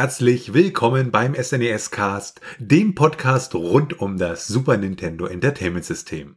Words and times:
Herzlich 0.00 0.54
willkommen 0.54 1.10
beim 1.10 1.34
SNES 1.34 1.90
Cast, 1.90 2.40
dem 2.60 2.94
Podcast 2.94 3.56
rund 3.56 3.98
um 3.98 4.16
das 4.16 4.46
Super 4.46 4.76
Nintendo 4.76 5.26
Entertainment 5.26 5.84
System. 5.84 6.36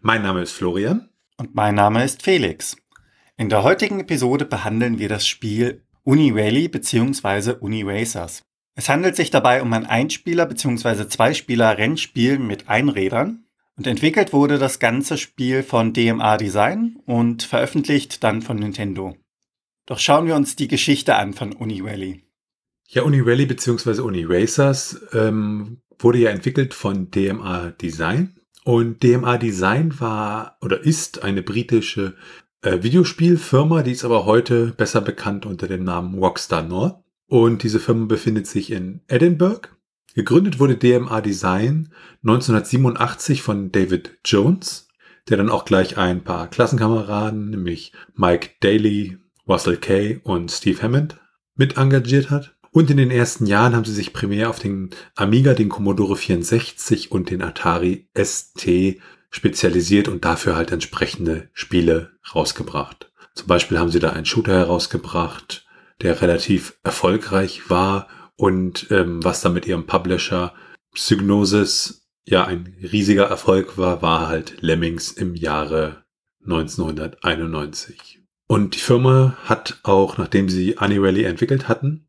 Mein 0.00 0.22
Name 0.22 0.42
ist 0.42 0.50
Florian. 0.50 1.08
Und 1.36 1.54
mein 1.54 1.76
Name 1.76 2.04
ist 2.04 2.24
Felix. 2.24 2.76
In 3.36 3.48
der 3.48 3.62
heutigen 3.62 4.00
Episode 4.00 4.44
behandeln 4.44 4.98
wir 4.98 5.08
das 5.08 5.24
Spiel 5.24 5.84
Uni 6.02 6.32
Rally 6.32 6.66
bzw. 6.66 7.52
Uni 7.60 7.84
Racers. 7.84 8.42
Es 8.74 8.88
handelt 8.88 9.14
sich 9.14 9.30
dabei 9.30 9.62
um 9.62 9.72
ein 9.72 9.86
Einspieler 9.86 10.44
bzw. 10.46 11.06
Zweispieler 11.06 11.78
Rennspiel 11.78 12.40
mit 12.40 12.68
Einrädern 12.68 13.44
und 13.76 13.86
entwickelt 13.86 14.32
wurde 14.32 14.58
das 14.58 14.80
ganze 14.80 15.16
Spiel 15.16 15.62
von 15.62 15.92
DMA 15.92 16.38
Design 16.38 16.98
und 17.06 17.44
veröffentlicht 17.44 18.24
dann 18.24 18.42
von 18.42 18.56
Nintendo. 18.56 19.16
Doch 19.86 20.00
schauen 20.00 20.26
wir 20.26 20.34
uns 20.34 20.56
die 20.56 20.66
Geschichte 20.66 21.14
an 21.14 21.34
von 21.34 21.52
Uni 21.52 21.80
Rally. 21.82 22.25
Ja, 22.88 23.02
Uni 23.02 23.20
Rally 23.20 23.46
bzw. 23.46 24.00
Uni 24.00 24.24
Racers 24.24 25.00
ähm, 25.12 25.78
wurde 25.98 26.18
ja 26.18 26.30
entwickelt 26.30 26.72
von 26.72 27.10
DMA 27.10 27.70
Design. 27.70 28.36
Und 28.64 29.02
DMA 29.02 29.38
Design 29.38 29.98
war 30.00 30.56
oder 30.60 30.80
ist 30.80 31.22
eine 31.22 31.42
britische 31.42 32.16
äh, 32.62 32.82
Videospielfirma, 32.82 33.82
die 33.82 33.92
ist 33.92 34.04
aber 34.04 34.24
heute 34.24 34.68
besser 34.68 35.00
bekannt 35.00 35.46
unter 35.46 35.68
dem 35.68 35.84
Namen 35.84 36.18
Rockstar 36.18 36.62
North. 36.62 37.02
Und 37.28 37.62
diese 37.62 37.80
Firma 37.80 38.06
befindet 38.06 38.46
sich 38.46 38.70
in 38.70 39.02
Edinburgh. 39.08 39.68
Gegründet 40.14 40.58
wurde 40.58 40.76
DMA 40.76 41.20
Design 41.20 41.92
1987 42.22 43.42
von 43.42 43.70
David 43.72 44.18
Jones, 44.24 44.88
der 45.28 45.36
dann 45.36 45.50
auch 45.50 45.64
gleich 45.64 45.98
ein 45.98 46.22
paar 46.22 46.48
Klassenkameraden, 46.48 47.50
nämlich 47.50 47.92
Mike 48.14 48.50
Daly, 48.60 49.18
Russell 49.46 49.76
Kay 49.76 50.20
und 50.22 50.50
Steve 50.50 50.80
Hammond 50.82 51.20
mit 51.56 51.76
engagiert 51.76 52.30
hat. 52.30 52.55
Und 52.76 52.90
in 52.90 52.98
den 52.98 53.10
ersten 53.10 53.46
Jahren 53.46 53.74
haben 53.74 53.86
sie 53.86 53.94
sich 53.94 54.12
primär 54.12 54.50
auf 54.50 54.58
den 54.58 54.90
Amiga, 55.14 55.54
den 55.54 55.70
Commodore 55.70 56.14
64 56.14 57.10
und 57.10 57.30
den 57.30 57.40
Atari 57.40 58.06
ST 58.14 59.00
spezialisiert 59.30 60.08
und 60.08 60.26
dafür 60.26 60.56
halt 60.56 60.72
entsprechende 60.72 61.48
Spiele 61.54 62.10
rausgebracht. 62.34 63.10
Zum 63.34 63.46
Beispiel 63.46 63.78
haben 63.78 63.90
sie 63.90 63.98
da 63.98 64.10
einen 64.10 64.26
Shooter 64.26 64.52
herausgebracht, 64.52 65.66
der 66.02 66.20
relativ 66.20 66.78
erfolgreich 66.82 67.70
war 67.70 68.08
und 68.36 68.88
ähm, 68.90 69.24
was 69.24 69.40
dann 69.40 69.54
mit 69.54 69.64
ihrem 69.64 69.86
Publisher 69.86 70.52
Psygnosis 70.92 72.06
ja 72.26 72.44
ein 72.44 72.76
riesiger 72.82 73.24
Erfolg 73.24 73.78
war, 73.78 74.02
war 74.02 74.28
halt 74.28 74.60
Lemmings 74.60 75.12
im 75.12 75.34
Jahre 75.34 76.04
1991. 76.44 78.20
Und 78.48 78.74
die 78.74 78.80
Firma 78.80 79.38
hat 79.44 79.80
auch, 79.82 80.18
nachdem 80.18 80.50
sie 80.50 80.76
Annie 80.76 81.24
entwickelt 81.24 81.68
hatten, 81.68 82.06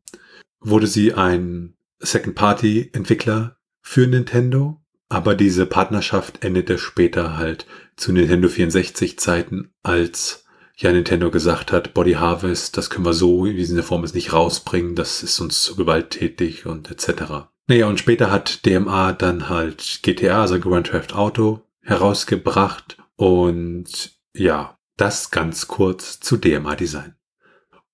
wurde 0.60 0.86
sie 0.86 1.14
ein 1.14 1.74
Second-Party-Entwickler 2.00 3.58
für 3.80 4.06
Nintendo. 4.06 4.80
Aber 5.08 5.34
diese 5.34 5.64
Partnerschaft 5.64 6.44
endete 6.44 6.78
später 6.78 7.36
halt 7.38 7.66
zu 7.96 8.12
Nintendo 8.12 8.48
64 8.48 9.18
Zeiten, 9.18 9.72
als 9.82 10.44
ja 10.76 10.92
Nintendo 10.92 11.30
gesagt 11.30 11.72
hat, 11.72 11.94
Body 11.94 12.12
Harvest, 12.12 12.76
das 12.76 12.90
können 12.90 13.06
wir 13.06 13.14
so 13.14 13.46
in 13.46 13.56
dieser 13.56 13.82
Form 13.82 14.02
jetzt 14.02 14.14
nicht 14.14 14.32
rausbringen, 14.32 14.94
das 14.94 15.22
ist 15.22 15.40
uns 15.40 15.62
zu 15.62 15.74
gewalttätig 15.76 16.66
und 16.66 16.90
etc. 16.90 17.48
Naja, 17.66 17.86
und 17.88 17.98
später 17.98 18.30
hat 18.30 18.64
DMA 18.64 19.12
dann 19.12 19.48
halt 19.48 20.00
GTA, 20.02 20.42
also 20.42 20.60
Grand 20.60 20.90
Theft 20.90 21.14
Auto, 21.14 21.62
herausgebracht 21.82 22.96
und 23.16 24.18
ja, 24.34 24.78
das 24.96 25.30
ganz 25.30 25.68
kurz 25.68 26.20
zu 26.20 26.36
DMA-Design. 26.36 27.14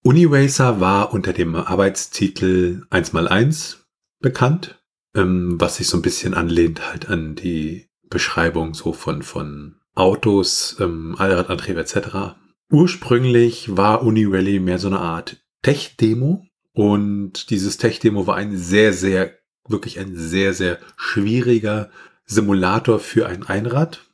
Uniracer 0.04 0.80
war 0.80 1.14
unter 1.14 1.32
dem 1.32 1.54
Arbeitstitel 1.54 2.86
1x1 2.90 3.78
bekannt, 4.20 4.78
ähm, 5.14 5.58
was 5.58 5.76
sich 5.76 5.88
so 5.88 5.96
ein 5.96 6.02
bisschen 6.02 6.34
anlehnt 6.34 6.86
halt 6.86 7.08
an 7.08 7.34
die 7.34 7.88
Beschreibung 8.10 8.74
so 8.74 8.92
von, 8.92 9.22
von 9.22 9.76
Autos, 9.94 10.76
ähm, 10.78 11.16
Allradantrieb 11.18 11.78
etc. 11.78 12.36
Ursprünglich 12.70 13.76
war 13.76 14.02
Unirally 14.02 14.60
mehr 14.60 14.78
so 14.78 14.88
eine 14.88 15.00
Art 15.00 15.38
Tech-Demo 15.62 16.46
und 16.74 17.48
dieses 17.48 17.78
Tech-Demo 17.78 18.26
war 18.26 18.36
ein 18.36 18.56
sehr, 18.56 18.92
sehr, 18.92 19.32
wirklich 19.66 19.98
ein 19.98 20.14
sehr, 20.14 20.52
sehr 20.52 20.78
schwieriger 20.96 21.90
Simulator 22.26 23.00
für 23.00 23.26
ein 23.26 23.42
Einrad, 23.44 24.04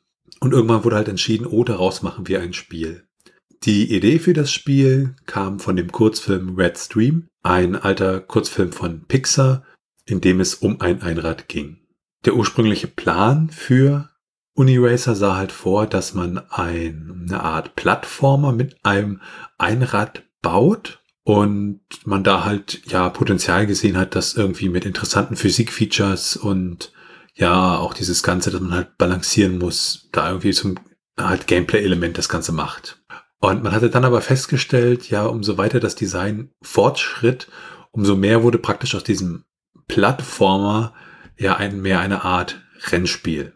und 0.40 0.52
irgendwann 0.52 0.84
wurde 0.84 0.96
halt 0.96 1.08
entschieden, 1.08 1.46
oh, 1.46 1.64
daraus 1.64 2.02
machen 2.02 2.26
wir 2.26 2.40
ein 2.40 2.54
Spiel. 2.54 3.04
Die 3.64 3.94
Idee 3.94 4.18
für 4.18 4.32
das 4.32 4.50
Spiel 4.50 5.14
kam 5.26 5.60
von 5.60 5.76
dem 5.76 5.92
Kurzfilm 5.92 6.56
Red 6.56 6.78
Stream, 6.78 7.28
ein 7.42 7.76
alter 7.76 8.20
Kurzfilm 8.20 8.72
von 8.72 9.04
Pixar, 9.06 9.64
in 10.06 10.22
dem 10.22 10.40
es 10.40 10.54
um 10.54 10.80
ein 10.80 11.02
Einrad 11.02 11.46
ging. 11.48 11.78
Der 12.24 12.36
ursprüngliche 12.36 12.86
Plan 12.86 13.50
für 13.50 14.08
Uniracer 14.54 15.14
sah 15.14 15.36
halt 15.36 15.52
vor, 15.52 15.86
dass 15.86 16.14
man 16.14 16.38
ein, 16.50 17.26
eine 17.28 17.42
Art 17.42 17.76
Plattformer 17.76 18.52
mit 18.52 18.76
einem 18.82 19.20
Einrad 19.58 20.22
baut 20.40 21.02
und 21.22 21.80
man 22.04 22.24
da 22.24 22.44
halt 22.44 22.82
ja 22.86 23.10
Potenzial 23.10 23.66
gesehen 23.66 23.98
hat, 23.98 24.14
das 24.14 24.34
irgendwie 24.34 24.70
mit 24.70 24.86
interessanten 24.86 25.36
Physikfeatures 25.36 26.36
und 26.36 26.92
ja, 27.34 27.76
auch 27.76 27.92
dieses 27.94 28.22
Ganze, 28.22 28.50
dass 28.50 28.60
man 28.60 28.72
halt 28.72 28.98
balancieren 28.98 29.58
muss, 29.58 30.08
da 30.12 30.28
irgendwie 30.28 30.52
zum 30.52 30.78
halt 31.18 31.46
Gameplay-Element 31.46 32.16
das 32.18 32.28
Ganze 32.28 32.52
macht. 32.52 32.99
Und 33.40 33.62
man 33.62 33.72
hatte 33.72 33.90
dann 33.90 34.04
aber 34.04 34.20
festgestellt, 34.20 35.08
ja, 35.10 35.24
umso 35.24 35.56
weiter 35.56 35.80
das 35.80 35.94
Design 35.94 36.50
fortschritt, 36.62 37.48
umso 37.90 38.14
mehr 38.14 38.42
wurde 38.42 38.58
praktisch 38.58 38.94
aus 38.94 39.04
diesem 39.04 39.44
Plattformer 39.88 40.94
ja 41.36 41.56
ein, 41.56 41.80
mehr 41.80 42.00
eine 42.00 42.22
Art 42.22 42.60
Rennspiel. 42.90 43.54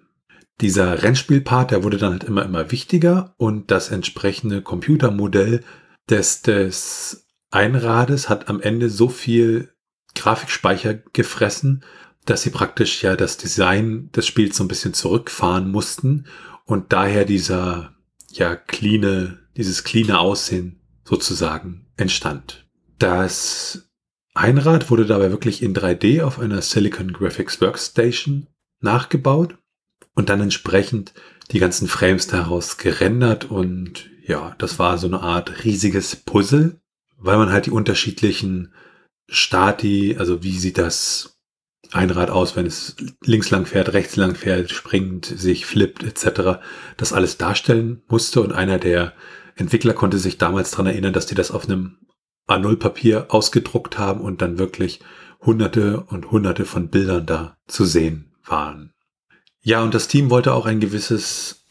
Dieser 0.60 1.02
Rennspielpart, 1.02 1.70
der 1.70 1.84
wurde 1.84 1.98
dann 1.98 2.12
halt 2.12 2.24
immer, 2.24 2.44
immer 2.44 2.70
wichtiger 2.70 3.34
und 3.36 3.70
das 3.70 3.90
entsprechende 3.90 4.62
Computermodell 4.62 5.62
des, 6.08 6.42
des 6.42 7.26
Einrades 7.50 8.28
hat 8.28 8.48
am 8.48 8.60
Ende 8.60 8.88
so 8.88 9.08
viel 9.08 9.70
Grafikspeicher 10.14 10.94
gefressen, 10.94 11.84
dass 12.24 12.42
sie 12.42 12.50
praktisch 12.50 13.02
ja 13.02 13.16
das 13.16 13.36
Design 13.36 14.10
des 14.12 14.26
Spiels 14.26 14.56
so 14.56 14.64
ein 14.64 14.68
bisschen 14.68 14.94
zurückfahren 14.94 15.70
mussten 15.70 16.26
und 16.64 16.92
daher 16.92 17.24
dieser 17.24 17.94
ja 18.30 18.56
cleane, 18.56 19.43
dieses 19.56 19.84
cleane 19.84 20.18
Aussehen 20.18 20.80
sozusagen 21.04 21.86
entstand. 21.96 22.66
Das 22.98 23.88
Einrad 24.34 24.90
wurde 24.90 25.06
dabei 25.06 25.30
wirklich 25.30 25.62
in 25.62 25.74
3D 25.74 26.22
auf 26.22 26.38
einer 26.38 26.60
Silicon 26.62 27.12
Graphics 27.12 27.60
Workstation 27.60 28.48
nachgebaut 28.80 29.56
und 30.14 30.28
dann 30.28 30.40
entsprechend 30.40 31.14
die 31.50 31.58
ganzen 31.58 31.88
Frames 31.88 32.26
daraus 32.26 32.78
gerendert 32.78 33.44
und 33.44 34.10
ja, 34.26 34.54
das 34.58 34.78
war 34.78 34.98
so 34.98 35.06
eine 35.06 35.20
Art 35.20 35.64
riesiges 35.64 36.16
Puzzle, 36.16 36.80
weil 37.18 37.36
man 37.36 37.52
halt 37.52 37.66
die 37.66 37.70
unterschiedlichen 37.70 38.72
Stati, 39.28 40.16
also 40.18 40.42
wie 40.42 40.58
sieht 40.58 40.78
das 40.78 41.38
Einrad 41.92 42.30
aus, 42.30 42.56
wenn 42.56 42.66
es 42.66 42.96
links 43.22 43.50
lang 43.50 43.66
fährt, 43.66 43.92
rechts 43.92 44.16
lang 44.16 44.34
fährt, 44.34 44.70
springt, 44.70 45.26
sich 45.26 45.66
flippt 45.66 46.02
etc. 46.02 46.60
das 46.96 47.12
alles 47.12 47.36
darstellen 47.36 48.02
musste 48.08 48.40
und 48.40 48.52
einer 48.52 48.78
der 48.78 49.12
Entwickler 49.56 49.94
konnte 49.94 50.18
sich 50.18 50.38
damals 50.38 50.70
daran 50.72 50.86
erinnern, 50.86 51.12
dass 51.12 51.26
die 51.26 51.34
das 51.34 51.50
auf 51.50 51.66
einem 51.66 51.98
A0-Papier 52.48 53.26
ausgedruckt 53.28 53.98
haben 53.98 54.20
und 54.20 54.42
dann 54.42 54.58
wirklich 54.58 55.00
hunderte 55.40 56.00
und 56.00 56.30
hunderte 56.30 56.64
von 56.64 56.88
Bildern 56.88 57.26
da 57.26 57.56
zu 57.66 57.84
sehen 57.84 58.32
waren. 58.44 58.92
Ja, 59.62 59.82
und 59.82 59.94
das 59.94 60.08
Team 60.08 60.30
wollte 60.30 60.52
auch 60.52 60.66
ein 60.66 60.80
gewisses 60.80 61.64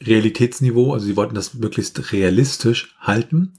Realitätsniveau, 0.00 0.92
also 0.92 1.06
sie 1.06 1.16
wollten 1.16 1.34
das 1.34 1.54
möglichst 1.54 2.12
realistisch 2.12 2.96
halten. 3.00 3.54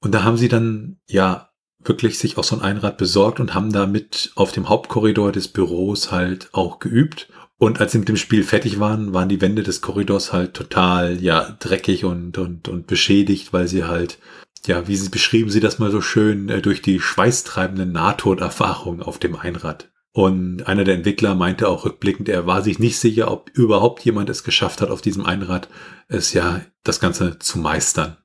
Und 0.00 0.12
da 0.12 0.22
haben 0.22 0.36
sie 0.36 0.48
dann 0.48 0.98
ja 1.08 1.50
wirklich 1.84 2.18
sich 2.18 2.38
auch 2.38 2.44
so 2.44 2.56
ein 2.56 2.62
Einrad 2.62 2.96
besorgt 2.96 3.40
und 3.40 3.54
haben 3.54 3.72
damit 3.72 4.32
auf 4.34 4.52
dem 4.52 4.68
Hauptkorridor 4.68 5.32
des 5.32 5.48
Büros 5.48 6.10
halt 6.10 6.48
auch 6.52 6.78
geübt. 6.78 7.28
Und 7.62 7.80
als 7.80 7.92
sie 7.92 7.98
mit 7.98 8.08
dem 8.08 8.16
Spiel 8.16 8.42
fertig 8.42 8.80
waren, 8.80 9.14
waren 9.14 9.28
die 9.28 9.40
Wände 9.40 9.62
des 9.62 9.80
Korridors 9.82 10.32
halt 10.32 10.52
total, 10.52 11.22
ja, 11.22 11.56
dreckig 11.60 12.04
und, 12.04 12.36
und, 12.36 12.66
und 12.66 12.88
beschädigt, 12.88 13.52
weil 13.52 13.68
sie 13.68 13.84
halt, 13.84 14.18
ja, 14.66 14.88
wie 14.88 14.96
sie 14.96 15.10
beschrieben 15.10 15.48
sie 15.48 15.60
das 15.60 15.78
mal 15.78 15.92
so 15.92 16.00
schön, 16.00 16.48
äh, 16.48 16.60
durch 16.60 16.82
die 16.82 16.98
schweißtreibende 16.98 17.86
Nahtoderfahrung 17.86 19.00
auf 19.00 19.20
dem 19.20 19.36
Einrad. 19.36 19.92
Und 20.10 20.66
einer 20.66 20.82
der 20.82 20.96
Entwickler 20.96 21.36
meinte 21.36 21.68
auch 21.68 21.84
rückblickend, 21.84 22.28
er 22.28 22.48
war 22.48 22.62
sich 22.62 22.80
nicht 22.80 22.98
sicher, 22.98 23.30
ob 23.30 23.48
überhaupt 23.50 24.04
jemand 24.04 24.28
es 24.28 24.42
geschafft 24.42 24.80
hat, 24.80 24.90
auf 24.90 25.00
diesem 25.00 25.24
Einrad 25.24 25.68
es 26.08 26.32
ja 26.32 26.62
das 26.82 26.98
Ganze 26.98 27.38
zu 27.38 27.60
meistern. 27.60 28.16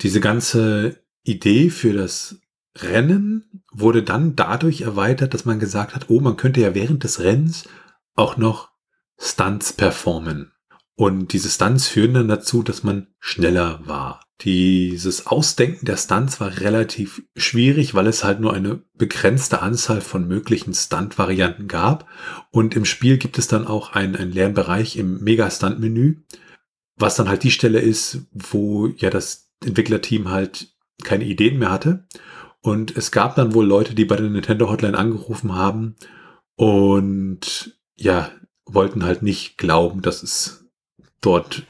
Diese 0.00 0.20
ganze 0.20 1.02
Idee 1.24 1.70
für 1.70 1.92
das 1.92 2.36
Rennen 2.78 3.64
wurde 3.72 4.04
dann 4.04 4.36
dadurch 4.36 4.82
erweitert, 4.82 5.34
dass 5.34 5.44
man 5.44 5.58
gesagt 5.58 5.96
hat, 5.96 6.04
oh, 6.08 6.20
man 6.20 6.36
könnte 6.36 6.60
ja 6.60 6.72
während 6.72 7.02
des 7.02 7.18
Rennens 7.18 7.64
auch 8.20 8.36
noch 8.36 8.70
Stunts 9.18 9.72
performen. 9.72 10.52
Und 10.94 11.32
diese 11.32 11.48
Stunts 11.48 11.88
führen 11.88 12.14
dann 12.14 12.28
dazu, 12.28 12.62
dass 12.62 12.82
man 12.82 13.08
schneller 13.18 13.80
war. 13.86 14.22
Dieses 14.42 15.26
Ausdenken 15.26 15.86
der 15.86 15.96
Stunts 15.96 16.40
war 16.40 16.60
relativ 16.60 17.22
schwierig, 17.36 17.94
weil 17.94 18.06
es 18.06 18.22
halt 18.22 18.40
nur 18.40 18.52
eine 18.52 18.82
begrenzte 18.94 19.62
Anzahl 19.62 20.02
von 20.02 20.28
möglichen 20.28 20.74
Stunt-Varianten 20.74 21.68
gab. 21.68 22.06
Und 22.50 22.76
im 22.76 22.84
Spiel 22.84 23.18
gibt 23.18 23.38
es 23.38 23.48
dann 23.48 23.66
auch 23.66 23.92
einen, 23.92 24.16
einen 24.16 24.32
leeren 24.32 24.54
im 24.94 25.20
Mega-Stunt-Menü, 25.22 26.16
was 26.96 27.16
dann 27.16 27.28
halt 27.28 27.42
die 27.42 27.50
Stelle 27.50 27.80
ist, 27.80 28.26
wo 28.32 28.88
ja 28.88 29.08
das 29.08 29.50
Entwicklerteam 29.64 30.30
halt 30.30 30.74
keine 31.02 31.24
Ideen 31.24 31.58
mehr 31.58 31.70
hatte. 31.70 32.06
Und 32.60 32.94
es 32.94 33.10
gab 33.10 33.36
dann 33.36 33.54
wohl 33.54 33.66
Leute, 33.66 33.94
die 33.94 34.04
bei 34.04 34.16
der 34.16 34.28
Nintendo 34.28 34.68
Hotline 34.68 34.98
angerufen 34.98 35.54
haben 35.54 35.96
und 36.56 37.79
ja, 38.00 38.32
wollten 38.64 39.04
halt 39.04 39.22
nicht 39.22 39.58
glauben, 39.58 40.00
dass 40.02 40.22
es 40.22 40.64
dort 41.20 41.64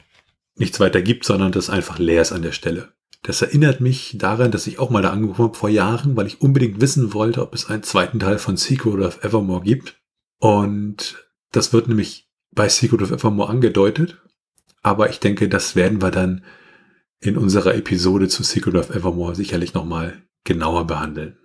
nichts 0.55 0.79
weiter 0.79 1.01
gibt, 1.01 1.25
sondern 1.25 1.51
das 1.51 1.69
einfach 1.69 1.99
leer 1.99 2.21
ist 2.21 2.31
an 2.31 2.41
der 2.41 2.53
Stelle. 2.53 2.93
Das 3.23 3.41
erinnert 3.41 3.81
mich 3.81 4.15
daran, 4.17 4.51
dass 4.51 4.65
ich 4.65 4.79
auch 4.79 4.89
mal 4.89 5.01
da 5.01 5.11
angerufen 5.11 5.43
habe 5.43 5.57
vor 5.57 5.69
Jahren, 5.69 6.15
weil 6.15 6.27
ich 6.27 6.41
unbedingt 6.41 6.81
wissen 6.81 7.13
wollte, 7.13 7.41
ob 7.41 7.53
es 7.53 7.67
einen 7.67 7.83
zweiten 7.83 8.19
Teil 8.19 8.39
von 8.39 8.57
Secret 8.57 8.99
of 8.99 9.23
Evermore 9.23 9.61
gibt. 9.61 10.01
Und 10.39 11.27
das 11.51 11.73
wird 11.73 11.87
nämlich 11.87 12.29
bei 12.51 12.69
Secret 12.69 13.01
of 13.01 13.11
Evermore 13.11 13.49
angedeutet. 13.49 14.17
Aber 14.81 15.09
ich 15.09 15.19
denke, 15.19 15.49
das 15.49 15.75
werden 15.75 16.01
wir 16.01 16.11
dann 16.11 16.43
in 17.19 17.37
unserer 17.37 17.75
Episode 17.75 18.27
zu 18.27 18.41
Secret 18.43 18.75
of 18.75 18.89
Evermore 18.89 19.35
sicherlich 19.35 19.73
nochmal 19.73 20.23
genauer 20.43 20.87
behandeln. 20.87 21.37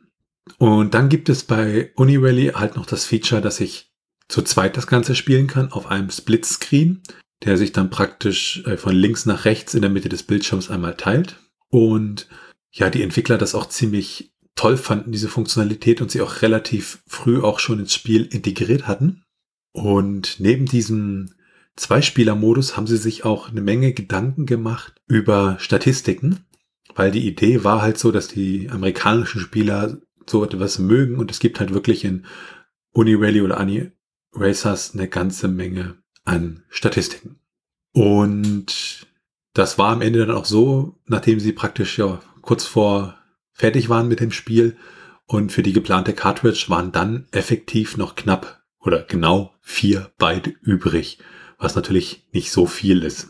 Und 0.58 0.94
dann 0.94 1.08
gibt 1.08 1.28
es 1.28 1.42
bei 1.42 1.92
Unirally 1.96 2.52
halt 2.54 2.76
noch 2.76 2.86
das 2.86 3.04
Feature, 3.04 3.42
dass 3.42 3.60
ich 3.60 3.92
zu 4.28 4.42
zweit 4.42 4.76
das 4.76 4.86
Ganze 4.86 5.14
spielen 5.14 5.46
kann 5.46 5.72
auf 5.72 5.86
einem 5.86 6.10
Splitscreen 6.10 7.02
der 7.44 7.56
sich 7.56 7.72
dann 7.72 7.90
praktisch 7.90 8.62
äh, 8.66 8.76
von 8.76 8.94
links 8.94 9.26
nach 9.26 9.44
rechts 9.44 9.74
in 9.74 9.82
der 9.82 9.90
Mitte 9.90 10.08
des 10.08 10.22
Bildschirms 10.22 10.70
einmal 10.70 10.96
teilt. 10.96 11.36
Und 11.68 12.28
ja, 12.70 12.90
die 12.90 13.02
Entwickler 13.02 13.38
das 13.38 13.54
auch 13.54 13.66
ziemlich 13.66 14.32
toll 14.54 14.76
fanden, 14.76 15.12
diese 15.12 15.28
Funktionalität 15.28 16.00
und 16.00 16.10
sie 16.10 16.22
auch 16.22 16.40
relativ 16.42 17.02
früh 17.06 17.42
auch 17.42 17.58
schon 17.58 17.80
ins 17.80 17.94
Spiel 17.94 18.24
integriert 18.24 18.86
hatten. 18.86 19.22
Und 19.72 20.36
neben 20.40 20.64
diesem 20.64 21.34
Zweispieler-Modus 21.76 22.76
haben 22.76 22.86
sie 22.86 22.96
sich 22.96 23.26
auch 23.26 23.50
eine 23.50 23.60
Menge 23.60 23.92
Gedanken 23.92 24.46
gemacht 24.46 24.94
über 25.06 25.58
Statistiken, 25.60 26.46
weil 26.94 27.10
die 27.10 27.26
Idee 27.26 27.64
war 27.64 27.82
halt 27.82 27.98
so, 27.98 28.10
dass 28.10 28.28
die 28.28 28.70
amerikanischen 28.70 29.42
Spieler 29.42 29.98
so 30.24 30.42
etwas 30.42 30.78
mögen 30.78 31.18
und 31.18 31.30
es 31.30 31.38
gibt 31.38 31.60
halt 31.60 31.74
wirklich 31.74 32.04
in 32.04 32.24
Unirally 32.92 33.42
oder 33.42 33.60
Ani 33.60 33.92
Racers 34.36 34.94
eine 34.94 35.08
ganze 35.08 35.48
Menge 35.48 35.96
an 36.24 36.64
Statistiken. 36.68 37.40
Und 37.92 39.06
das 39.54 39.78
war 39.78 39.92
am 39.92 40.02
Ende 40.02 40.26
dann 40.26 40.36
auch 40.36 40.44
so, 40.44 40.98
nachdem 41.06 41.40
sie 41.40 41.52
praktisch 41.52 41.98
ja 41.98 42.20
kurz 42.42 42.64
vor 42.64 43.18
fertig 43.52 43.88
waren 43.88 44.08
mit 44.08 44.20
dem 44.20 44.32
Spiel 44.32 44.76
und 45.26 45.50
für 45.50 45.62
die 45.62 45.72
geplante 45.72 46.12
Cartridge 46.12 46.66
waren 46.68 46.92
dann 46.92 47.26
effektiv 47.32 47.96
noch 47.96 48.14
knapp 48.14 48.62
oder 48.78 49.02
genau 49.02 49.54
vier 49.62 50.12
Byte 50.18 50.48
übrig, 50.60 51.18
was 51.58 51.74
natürlich 51.74 52.28
nicht 52.32 52.52
so 52.52 52.66
viel 52.66 53.02
ist. 53.02 53.28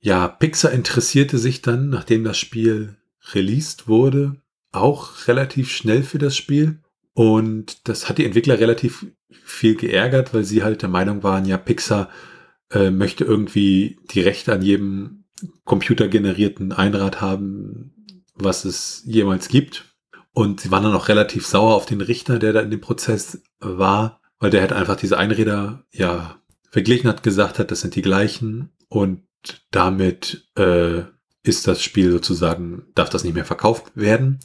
Ja, 0.00 0.28
Pixar 0.28 0.72
interessierte 0.72 1.38
sich 1.38 1.62
dann, 1.62 1.90
nachdem 1.90 2.24
das 2.24 2.38
Spiel 2.38 2.96
released 3.32 3.88
wurde, 3.88 4.40
auch 4.72 5.26
relativ 5.28 5.70
schnell 5.70 6.02
für 6.02 6.18
das 6.18 6.36
Spiel. 6.36 6.80
Und 7.16 7.88
das 7.88 8.10
hat 8.10 8.18
die 8.18 8.26
Entwickler 8.26 8.60
relativ 8.60 9.06
viel 9.30 9.74
geärgert, 9.74 10.34
weil 10.34 10.44
sie 10.44 10.62
halt 10.62 10.82
der 10.82 10.90
Meinung 10.90 11.22
waren, 11.22 11.46
ja, 11.46 11.56
Pixar 11.56 12.10
äh, 12.70 12.90
möchte 12.90 13.24
irgendwie 13.24 13.98
die 14.10 14.20
Rechte 14.20 14.52
an 14.52 14.60
jedem 14.60 15.24
computergenerierten 15.64 16.72
Einrad 16.72 17.22
haben, 17.22 18.12
was 18.34 18.66
es 18.66 19.02
jemals 19.06 19.48
gibt. 19.48 19.86
Und 20.34 20.60
sie 20.60 20.70
waren 20.70 20.82
dann 20.82 20.94
auch 20.94 21.08
relativ 21.08 21.46
sauer 21.46 21.74
auf 21.74 21.86
den 21.86 22.02
Richter, 22.02 22.38
der 22.38 22.52
da 22.52 22.60
in 22.60 22.70
dem 22.70 22.82
Prozess 22.82 23.40
war, 23.60 24.20
weil 24.38 24.50
der 24.50 24.60
halt 24.60 24.74
einfach 24.74 24.96
diese 24.96 25.16
Einräder 25.16 25.86
ja 25.92 26.36
verglichen 26.70 27.08
hat, 27.08 27.22
gesagt 27.22 27.58
hat, 27.58 27.70
das 27.70 27.80
sind 27.80 27.94
die 27.94 28.02
gleichen 28.02 28.74
und 28.88 29.22
damit 29.70 30.50
äh, 30.58 31.04
ist 31.42 31.66
das 31.66 31.82
Spiel 31.82 32.12
sozusagen, 32.12 32.88
darf 32.94 33.08
das 33.08 33.24
nicht 33.24 33.32
mehr 33.32 33.46
verkauft 33.46 33.92
werden. 33.94 34.38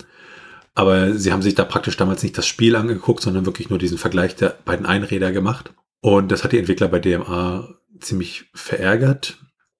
Aber 0.81 1.13
sie 1.13 1.31
haben 1.31 1.43
sich 1.43 1.53
da 1.53 1.63
praktisch 1.63 1.95
damals 1.95 2.23
nicht 2.23 2.35
das 2.39 2.47
Spiel 2.47 2.75
angeguckt, 2.75 3.21
sondern 3.21 3.45
wirklich 3.45 3.69
nur 3.69 3.77
diesen 3.77 3.99
Vergleich 3.99 4.35
der 4.35 4.57
beiden 4.65 4.87
Einräder 4.87 5.31
gemacht. 5.31 5.75
Und 5.99 6.31
das 6.31 6.43
hat 6.43 6.53
die 6.53 6.57
Entwickler 6.57 6.87
bei 6.87 6.97
DMA 6.97 7.69
ziemlich 7.99 8.49
verärgert. 8.55 9.37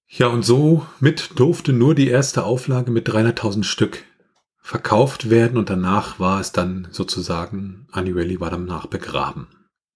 Ja, 0.08 0.28
und 0.28 0.46
so 0.46 0.86
mit 1.00 1.40
durfte 1.40 1.74
nur 1.74 1.96
die 1.96 2.08
erste 2.08 2.44
Auflage 2.44 2.92
mit 2.92 3.10
300.000 3.10 3.64
Stück 3.64 4.04
verkauft 4.60 5.32
werden 5.32 5.58
und 5.58 5.72
danach 5.72 6.20
war 6.20 6.40
es 6.40 6.52
dann 6.52 6.88
sozusagen, 6.92 7.88
Unirally 7.94 8.40
war 8.40 8.52
danach 8.52 8.86
begraben. 8.86 9.48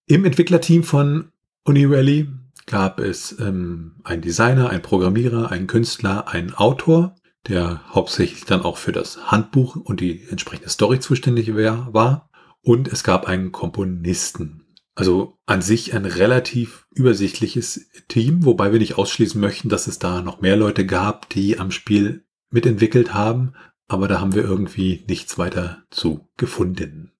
Im 0.08 0.26
Entwicklerteam 0.26 0.82
von 0.82 1.32
Unirally 1.66 2.30
gab 2.66 3.00
es 3.00 3.38
ähm, 3.40 3.98
einen 4.04 4.24
Designer, 4.24 4.72
einen 4.72 4.82
Programmierer, 4.82 5.52
einen 5.52 5.68
Künstler, 5.68 6.28
einen 6.30 6.56
Autor, 6.56 7.14
der 7.48 7.82
hauptsächlich 7.90 8.46
dann 8.46 8.62
auch 8.62 8.78
für 8.78 8.92
das 8.92 9.32
Handbuch 9.32 9.76
und 9.76 10.00
die 10.00 10.24
entsprechende 10.30 10.70
Story 10.70 11.00
zuständig 11.00 11.54
war. 11.56 12.30
Und 12.62 12.88
es 12.88 13.04
gab 13.04 13.28
einen 13.28 13.52
Komponisten. 13.52 14.66
Also 14.96 15.38
an 15.46 15.62
sich 15.62 15.94
ein 15.94 16.06
relativ 16.06 16.88
übersichtliches 16.94 17.90
Team, 18.08 18.46
wobei 18.46 18.72
wir 18.72 18.80
nicht 18.80 18.98
ausschließen 18.98 19.40
möchten, 19.40 19.70
dass 19.70 19.88
es 19.88 20.00
da 20.00 20.22
noch 20.22 20.42
mehr 20.42 20.56
Leute 20.56 20.86
gab, 20.86 21.30
die 21.30 21.60
am 21.60 21.70
Spiel 21.72 22.26
mitentwickelt 22.50 23.14
haben, 23.14 23.54
aber 23.88 24.08
da 24.08 24.22
haben 24.22 24.34
wir 24.34 24.44
irgendwie 24.44 25.04
nichts 25.08 25.38
weiter 25.38 25.84
zu 25.92 26.30
gefunden. 26.38 27.12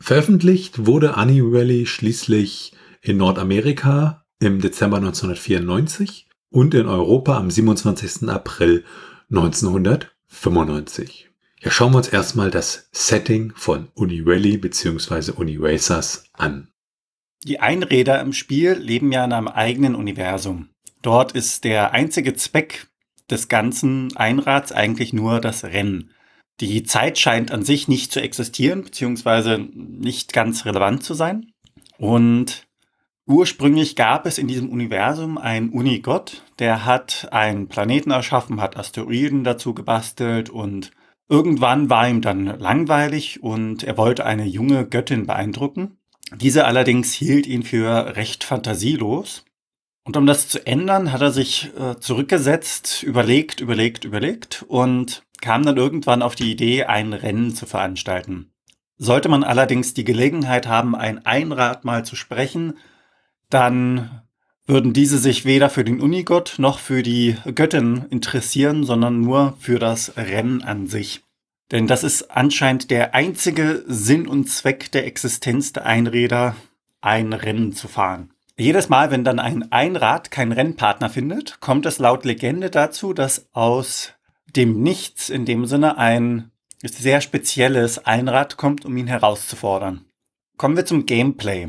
Veröffentlicht 0.00 0.86
wurde 0.86 1.16
Annie 1.16 1.52
Valley 1.52 1.86
schließlich 1.86 2.72
in 3.00 3.16
Nordamerika 3.16 4.24
im 4.40 4.60
Dezember 4.60 4.98
1994 4.98 6.28
und 6.50 6.74
in 6.74 6.86
Europa 6.86 7.38
am 7.38 7.50
27. 7.50 8.28
April 8.28 8.84
1995. 9.30 11.30
Ja, 11.60 11.70
schauen 11.70 11.92
wir 11.92 11.98
uns 11.98 12.08
erstmal 12.08 12.50
das 12.50 12.88
Setting 12.92 13.52
von 13.56 13.88
Uni 13.94 14.22
Rally 14.24 14.58
bzw. 14.58 15.32
Uni 15.32 15.56
Racers 15.58 16.24
an. 16.34 16.68
Die 17.44 17.60
Einräder 17.60 18.20
im 18.20 18.32
Spiel 18.32 18.72
leben 18.72 19.12
ja 19.12 19.24
in 19.24 19.32
einem 19.32 19.48
eigenen 19.48 19.94
Universum. 19.94 20.70
Dort 21.02 21.32
ist 21.32 21.64
der 21.64 21.92
einzige 21.92 22.34
Zweck 22.34 22.86
des 23.30 23.48
ganzen 23.48 24.16
Einrads 24.16 24.72
eigentlich 24.72 25.12
nur 25.12 25.40
das 25.40 25.64
Rennen. 25.64 26.10
Die 26.60 26.84
Zeit 26.84 27.18
scheint 27.18 27.50
an 27.50 27.64
sich 27.64 27.88
nicht 27.88 28.12
zu 28.12 28.20
existieren, 28.20 28.84
beziehungsweise 28.84 29.58
nicht 29.58 30.32
ganz 30.32 30.64
relevant 30.64 31.02
zu 31.02 31.14
sein. 31.14 31.50
Und 31.98 32.66
ursprünglich 33.26 33.96
gab 33.96 34.26
es 34.26 34.38
in 34.38 34.48
diesem 34.48 34.68
Universum 34.68 35.38
einen 35.38 35.70
Unigott, 35.70 36.44
der 36.58 36.84
hat 36.84 37.28
einen 37.30 37.68
Planeten 37.68 38.10
erschaffen, 38.10 38.60
hat 38.60 38.76
Asteroiden 38.76 39.44
dazu 39.44 39.74
gebastelt 39.74 40.50
und 40.50 40.92
irgendwann 41.28 41.90
war 41.90 42.08
ihm 42.08 42.20
dann 42.20 42.46
langweilig 42.58 43.42
und 43.42 43.82
er 43.82 43.96
wollte 43.96 44.26
eine 44.26 44.44
junge 44.44 44.86
Göttin 44.86 45.26
beeindrucken. 45.26 45.98
Diese 46.34 46.64
allerdings 46.64 47.12
hielt 47.12 47.46
ihn 47.46 47.62
für 47.62 48.16
recht 48.16 48.44
fantasielos. 48.44 49.44
Und 50.06 50.16
um 50.16 50.26
das 50.26 50.48
zu 50.48 50.66
ändern, 50.66 51.12
hat 51.12 51.22
er 51.22 51.32
sich 51.32 51.70
äh, 51.78 51.98
zurückgesetzt, 51.98 53.02
überlegt, 53.02 53.60
überlegt, 53.60 54.04
überlegt 54.04 54.64
und 54.68 55.22
kam 55.40 55.64
dann 55.64 55.76
irgendwann 55.76 56.22
auf 56.22 56.34
die 56.34 56.50
Idee, 56.50 56.84
ein 56.84 57.12
Rennen 57.12 57.54
zu 57.54 57.66
veranstalten. 57.66 58.50
Sollte 58.96 59.28
man 59.28 59.44
allerdings 59.44 59.94
die 59.94 60.04
Gelegenheit 60.04 60.66
haben, 60.66 60.94
ein 60.94 61.24
Einrad 61.24 61.84
mal 61.84 62.04
zu 62.04 62.16
sprechen, 62.16 62.74
dann 63.54 64.22
würden 64.66 64.92
diese 64.92 65.18
sich 65.18 65.44
weder 65.44 65.70
für 65.70 65.84
den 65.84 66.00
Unigott 66.00 66.54
noch 66.58 66.78
für 66.78 67.02
die 67.02 67.36
Göttin 67.54 68.06
interessieren, 68.10 68.84
sondern 68.84 69.20
nur 69.20 69.56
für 69.60 69.78
das 69.78 70.16
Rennen 70.16 70.62
an 70.62 70.86
sich. 70.86 71.22
Denn 71.70 71.86
das 71.86 72.02
ist 72.04 72.30
anscheinend 72.30 72.90
der 72.90 73.14
einzige 73.14 73.84
Sinn 73.86 74.26
und 74.26 74.48
Zweck 74.48 74.90
der 74.92 75.06
Existenz 75.06 75.72
der 75.72 75.86
Einräder, 75.86 76.56
ein 77.00 77.32
Rennen 77.32 77.72
zu 77.72 77.88
fahren. 77.88 78.30
Jedes 78.56 78.88
Mal, 78.88 79.10
wenn 79.10 79.24
dann 79.24 79.38
ein 79.38 79.70
Einrad 79.72 80.30
keinen 80.30 80.52
Rennpartner 80.52 81.10
findet, 81.10 81.60
kommt 81.60 81.86
es 81.86 81.98
laut 81.98 82.24
Legende 82.24 82.70
dazu, 82.70 83.12
dass 83.12 83.48
aus 83.52 84.12
dem 84.56 84.82
Nichts 84.82 85.28
in 85.28 85.44
dem 85.44 85.66
Sinne 85.66 85.98
ein 85.98 86.50
sehr 86.82 87.20
spezielles 87.20 88.04
Einrad 88.06 88.56
kommt, 88.56 88.84
um 88.84 88.96
ihn 88.96 89.08
herauszufordern. 89.08 90.04
Kommen 90.56 90.76
wir 90.76 90.86
zum 90.86 91.04
Gameplay. 91.06 91.68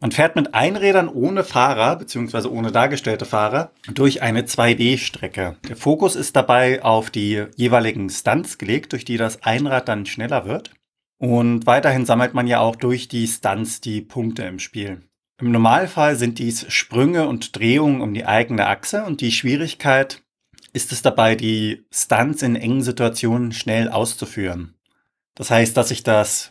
Man 0.00 0.12
fährt 0.12 0.36
mit 0.36 0.54
Einrädern 0.54 1.08
ohne 1.08 1.42
Fahrer 1.42 1.96
bzw. 1.96 2.48
ohne 2.48 2.70
dargestellte 2.70 3.24
Fahrer 3.24 3.72
durch 3.92 4.20
eine 4.20 4.42
2D-Strecke. 4.42 5.56
Der 5.68 5.76
Fokus 5.76 6.16
ist 6.16 6.36
dabei 6.36 6.82
auf 6.82 7.08
die 7.10 7.46
jeweiligen 7.56 8.10
Stunts 8.10 8.58
gelegt, 8.58 8.92
durch 8.92 9.06
die 9.06 9.16
das 9.16 9.42
Einrad 9.42 9.88
dann 9.88 10.04
schneller 10.04 10.44
wird. 10.44 10.72
Und 11.18 11.66
weiterhin 11.66 12.04
sammelt 12.04 12.34
man 12.34 12.46
ja 12.46 12.60
auch 12.60 12.76
durch 12.76 13.08
die 13.08 13.26
Stunts 13.26 13.80
die 13.80 14.02
Punkte 14.02 14.42
im 14.42 14.58
Spiel. 14.58 15.00
Im 15.40 15.50
Normalfall 15.50 16.16
sind 16.16 16.38
dies 16.38 16.66
Sprünge 16.70 17.26
und 17.26 17.56
Drehungen 17.58 18.02
um 18.02 18.12
die 18.12 18.26
eigene 18.26 18.66
Achse 18.66 19.04
und 19.04 19.20
die 19.22 19.32
Schwierigkeit 19.32 20.22
ist 20.72 20.92
es 20.92 21.00
dabei, 21.00 21.36
die 21.36 21.86
Stunts 21.90 22.42
in 22.42 22.54
engen 22.54 22.82
Situationen 22.82 23.52
schnell 23.52 23.88
auszuführen. 23.88 24.74
Das 25.34 25.50
heißt, 25.50 25.74
dass 25.76 25.88
sich 25.88 26.02
das 26.02 26.50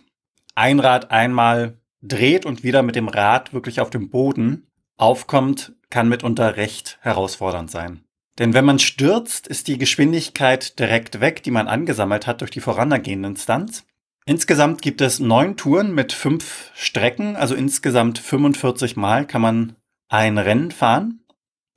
Einrad 0.56 1.12
einmal 1.12 1.78
dreht 2.08 2.46
und 2.46 2.64
wieder 2.64 2.84
mit 2.84 2.96
dem 2.96 3.08
Rad 3.08 3.54
wirklich 3.54 3.80
auf 3.80 3.90
dem 3.90 4.10
Boden 4.10 4.68
aufkommt, 4.98 5.74
kann 5.90 6.10
mitunter 6.10 6.58
recht 6.58 6.98
herausfordernd 7.02 7.70
sein. 7.70 8.02
Denn 8.38 8.54
wenn 8.54 8.66
man 8.66 8.80
stürzt, 8.80 9.48
ist 9.48 9.68
die 9.68 9.78
Geschwindigkeit 9.78 10.78
direkt 10.80 11.22
weg, 11.22 11.44
die 11.44 11.52
man 11.52 11.68
angesammelt 11.68 12.28
hat 12.28 12.42
durch 12.42 12.52
die 12.52 12.60
vorangehenden 12.60 13.38
Stunts. 13.38 13.86
Insgesamt 14.26 14.82
gibt 14.82 15.02
es 15.02 15.20
neun 15.20 15.56
Touren 15.56 15.94
mit 15.94 16.12
fünf 16.12 16.72
Strecken, 16.76 17.36
also 17.36 17.56
insgesamt 17.56 18.18
45 18.18 18.96
Mal 18.96 19.26
kann 19.26 19.42
man 19.42 19.76
ein 20.10 20.38
Rennen 20.38 20.72
fahren. 20.72 21.22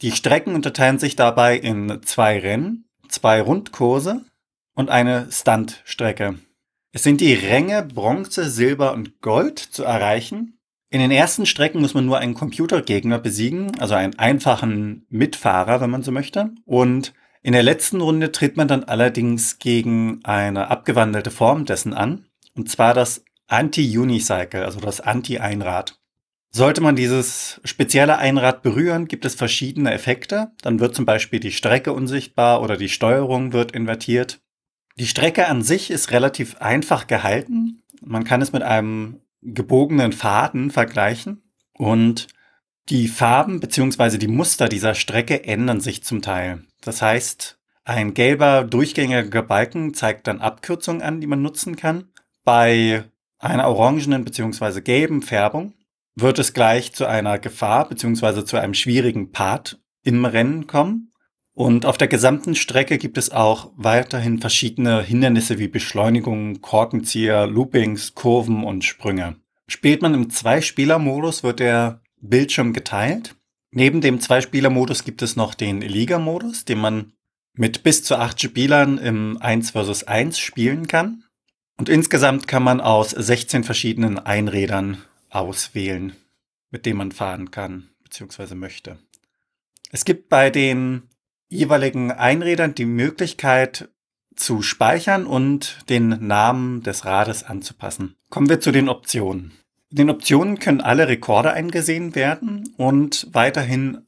Die 0.01 0.13
Strecken 0.13 0.55
unterteilen 0.55 0.99
sich 0.99 1.15
dabei 1.15 1.57
in 1.57 2.01
zwei 2.05 2.39
Rennen, 2.39 2.87
zwei 3.09 3.41
Rundkurse 3.41 4.25
und 4.75 4.91
eine 4.91 5.31
Stuntstrecke. 5.31 6.39
Es 6.93 7.03
sind 7.03 7.21
die 7.21 7.35
Ränge 7.35 7.83
Bronze, 7.83 8.49
Silber 8.49 8.95
und 8.95 9.21
Gold 9.21 9.59
zu 9.59 9.85
erreichen. 9.85 10.59
In 10.91 11.01
den 11.01 11.11
ersten 11.11 11.45
Strecken 11.45 11.83
muss 11.83 11.93
man 11.93 12.07
nur 12.07 12.19
einen 12.19 12.33
Computergegner 12.33 13.19
besiegen, 13.19 13.79
also 13.79 13.95
einen 13.95 14.19
einfachen 14.19 15.07
Mitfahrer, 15.11 15.83
wenn 15.83 15.91
man 15.91 16.03
so 16.03 16.13
möchte. 16.13 16.51
Und 16.65 17.13
in 17.43 17.53
der 17.53 17.63
letzten 17.63 18.01
Runde 18.01 18.33
tritt 18.33 18.57
man 18.57 18.69
dann 18.69 18.85
allerdings 18.85 19.59
gegen 19.59 20.21
eine 20.25 20.71
abgewandelte 20.71 21.31
Form 21.31 21.67
dessen 21.67 21.93
an. 21.93 22.25
Und 22.55 22.71
zwar 22.71 22.95
das 22.95 23.23
Anti-Unicycle, 23.49 24.65
also 24.65 24.81
das 24.81 25.01
Anti-Einrad. 25.03 25.99
Sollte 26.51 26.81
man 26.81 26.97
dieses 26.97 27.61
spezielle 27.65 28.17
Einrad 28.17 28.63
berühren, 28.63 29.07
gibt 29.07 29.27
es 29.27 29.35
verschiedene 29.35 29.93
Effekte. 29.93 30.53
Dann 30.63 30.81
wird 30.81 30.95
zum 30.95 31.05
Beispiel 31.05 31.41
die 31.41 31.53
Strecke 31.53 31.93
unsichtbar 31.93 32.63
oder 32.63 32.79
die 32.79 32.89
Steuerung 32.89 33.53
wird 33.53 33.73
invertiert. 33.73 34.41
Die 34.99 35.07
Strecke 35.07 35.47
an 35.47 35.63
sich 35.63 35.91
ist 35.93 36.11
relativ 36.11 36.57
einfach 36.57 37.07
gehalten. 37.07 37.83
Man 38.01 38.25
kann 38.25 38.43
es 38.43 38.53
mit 38.53 38.63
einem 38.63 39.21
gebogenen 39.43 40.13
Faden 40.13 40.73
vergleichen. 40.73 41.43
Und 41.73 42.27
die 42.89 43.07
Farben 43.07 43.61
bzw. 43.61 44.19
die 44.19 44.27
Muster 44.27 44.69
dieser 44.69 44.95
Strecke 44.95 45.45
ändern 45.45 45.81
sich 45.81 46.03
zum 46.03 46.21
Teil. 46.21 46.65
Das 46.81 47.01
heißt, 47.01 47.59
ein 47.85 48.13
gelber 48.13 48.65
durchgängiger 48.65 49.43
Balken 49.43 49.95
zeigt 49.95 50.27
dann 50.27 50.41
Abkürzungen 50.41 51.03
an, 51.03 51.21
die 51.21 51.29
man 51.29 51.43
nutzen 51.43 51.77
kann. 51.77 52.09
Bei 52.43 53.05
einer 53.39 53.69
orangenen 53.69 54.25
bzw. 54.25 54.81
gelben 54.81 55.23
Färbung 55.23 55.75
wird 56.17 56.41
es 56.41 56.55
gleich 56.55 56.93
zu 56.93 57.07
einer 57.07 57.39
Gefahr 57.39 57.89
bzw. 57.89 58.45
zu 58.45 58.57
einem 58.57 58.75
schwierigen 58.75 59.31
Part 59.31 59.81
im 60.03 60.25
Rennen 60.25 60.67
kommen. 60.67 61.08
Und 61.59 61.87
auf 61.87 61.99
der 61.99 62.07
gesamten 62.07 62.55
Strecke 62.55 62.99
gibt 62.99 63.19
es 63.19 63.33
auch 63.33 63.73
weiterhin 63.75 64.39
verschiedene 64.39 65.03
Hindernisse 65.03 65.59
wie 65.59 65.67
Beschleunigung, 65.67 66.61
Korkenzieher, 66.61 67.49
Loopings, 67.49 68.15
Kurven 68.15 68.63
und 68.63 68.85
Sprünge. 68.85 69.41
Spielt 69.67 70.01
man 70.01 70.15
im 70.15 70.31
Zwei-Spieler-Modus, 70.31 71.43
wird 71.43 71.59
der 71.59 72.01
Bildschirm 72.21 72.73
geteilt. 72.73 73.35
Neben 73.73 74.01
dem 74.01 74.21
Zwei-Spieler-Modus 74.21 75.03
gibt 75.03 75.21
es 75.21 75.35
noch 75.35 75.53
den 75.53 75.81
Liga-Modus, 75.81 76.65
den 76.65 76.79
man 76.79 77.15
mit 77.55 77.83
bis 77.83 78.05
zu 78.05 78.15
acht 78.15 78.41
Spielern 78.41 78.97
im 78.97 79.37
1 79.39 79.73
vs 79.73 80.05
1 80.05 80.39
spielen 80.39 80.87
kann. 80.87 81.25
Und 81.77 81.89
insgesamt 81.89 82.47
kann 82.47 82.63
man 82.63 82.81
aus 82.81 83.11
16 83.11 83.65
verschiedenen 83.65 84.21
Einrädern 84.21 84.99
auswählen, 85.29 86.13
mit 86.71 86.87
denen 86.87 86.99
man 86.99 87.11
fahren 87.11 87.51
kann 87.51 87.89
bzw. 88.05 88.55
möchte. 88.55 89.01
Es 89.91 90.05
gibt 90.05 90.29
bei 90.29 90.51
den 90.51 91.08
jeweiligen 91.49 92.13
Einrädern 92.13 92.75
die 92.75 92.85
Möglichkeit 92.85 93.89
zu 94.37 94.63
speichern 94.63 95.27
und 95.27 95.79
den 95.89 96.27
Namen 96.27 96.83
des 96.83 97.05
Rades 97.05 97.43
anzupassen. 97.43 98.15
Kommen 98.31 98.49
wir 98.49 98.61
zu 98.61 98.71
den 98.71 98.89
Optionen. 98.89 99.53
In 99.91 99.97
den 99.97 100.11
Optionen 100.11 100.59
können 100.59 100.81
alle 100.81 101.09
Rekorde 101.09 101.53
eingesehen 101.53 102.15
werden 102.15 102.73
und 102.77 103.27
weiterhin 103.33 104.07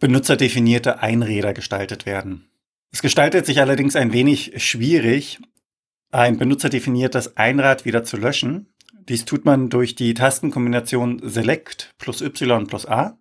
benutzerdefinierte 0.00 1.00
Einräder 1.02 1.54
gestaltet 1.54 2.04
werden. 2.06 2.48
Es 2.90 3.02
gestaltet 3.02 3.46
sich 3.46 3.60
allerdings 3.60 3.96
ein 3.96 4.12
wenig 4.12 4.54
schwierig, 4.56 5.38
ein 6.10 6.38
benutzerdefiniertes 6.38 7.36
Einrad 7.36 7.84
wieder 7.84 8.04
zu 8.04 8.16
löschen. 8.16 8.72
Dies 9.08 9.24
tut 9.24 9.44
man 9.44 9.68
durch 9.68 9.94
die 9.94 10.14
Tastenkombination 10.14 11.20
Select 11.22 11.94
plus 11.98 12.22
Y 12.22 12.66
plus 12.66 12.86
A. 12.86 13.17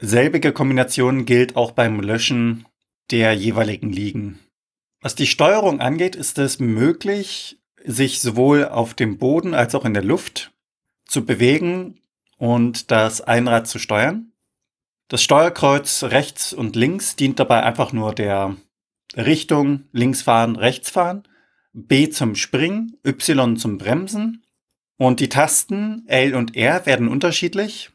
Selbige 0.00 0.52
Kombination 0.52 1.24
gilt 1.26 1.56
auch 1.56 1.72
beim 1.72 2.00
Löschen 2.00 2.66
der 3.10 3.34
jeweiligen 3.34 3.92
Ligen. 3.92 4.40
Was 5.00 5.14
die 5.14 5.26
Steuerung 5.26 5.80
angeht, 5.80 6.16
ist 6.16 6.38
es 6.38 6.58
möglich, 6.58 7.58
sich 7.84 8.20
sowohl 8.20 8.66
auf 8.66 8.94
dem 8.94 9.18
Boden 9.18 9.54
als 9.54 9.74
auch 9.74 9.84
in 9.84 9.94
der 9.94 10.04
Luft 10.04 10.52
zu 11.06 11.24
bewegen 11.24 12.00
und 12.38 12.90
das 12.90 13.20
Einrad 13.20 13.68
zu 13.68 13.78
steuern. 13.78 14.32
Das 15.08 15.22
Steuerkreuz 15.22 16.04
rechts 16.04 16.52
und 16.52 16.74
links 16.74 17.16
dient 17.16 17.38
dabei 17.38 17.62
einfach 17.62 17.92
nur 17.92 18.14
der 18.14 18.56
Richtung 19.14 19.84
links 19.92 20.22
fahren, 20.22 20.56
rechts 20.56 20.90
fahren. 20.90 21.24
B 21.74 22.08
zum 22.08 22.34
Springen, 22.34 22.98
Y 23.06 23.56
zum 23.56 23.78
Bremsen. 23.78 24.44
Und 24.96 25.20
die 25.20 25.28
Tasten 25.28 26.04
L 26.06 26.34
und 26.34 26.56
R 26.56 26.86
werden 26.86 27.08
unterschiedlich 27.08 27.91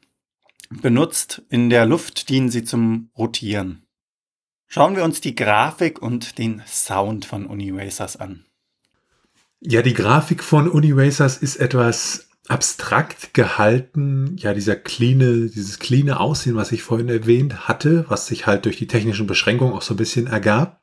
benutzt. 0.69 1.43
In 1.50 1.69
der 1.69 1.86
Luft 1.86 2.29
dienen 2.29 2.50
sie 2.50 2.63
zum 2.63 3.09
Rotieren. 3.17 3.83
Schauen 4.67 4.95
wir 4.95 5.03
uns 5.03 5.21
die 5.21 5.36
Grafik 5.36 6.01
und 6.01 6.38
den 6.38 6.62
Sound 6.67 7.25
von 7.25 7.45
Uniracers 7.45 8.17
an. 8.17 8.45
Ja, 9.59 9.81
die 9.81 9.93
Grafik 9.93 10.43
von 10.43 10.69
Uniracers 10.69 11.38
ist 11.38 11.55
etwas 11.55 12.27
abstrakt 12.47 13.33
gehalten. 13.33 14.36
Ja, 14.38 14.53
dieser 14.53 14.75
cleane, 14.75 15.47
dieses 15.47 15.79
cleane 15.79 16.19
Aussehen, 16.19 16.55
was 16.55 16.71
ich 16.71 16.83
vorhin 16.83 17.09
erwähnt 17.09 17.67
hatte, 17.67 18.05
was 18.07 18.27
sich 18.27 18.45
halt 18.45 18.65
durch 18.65 18.77
die 18.77 18.88
technischen 18.88 19.27
Beschränkungen 19.27 19.74
auch 19.74 19.81
so 19.81 19.93
ein 19.93 19.97
bisschen 19.97 20.27
ergab. 20.27 20.81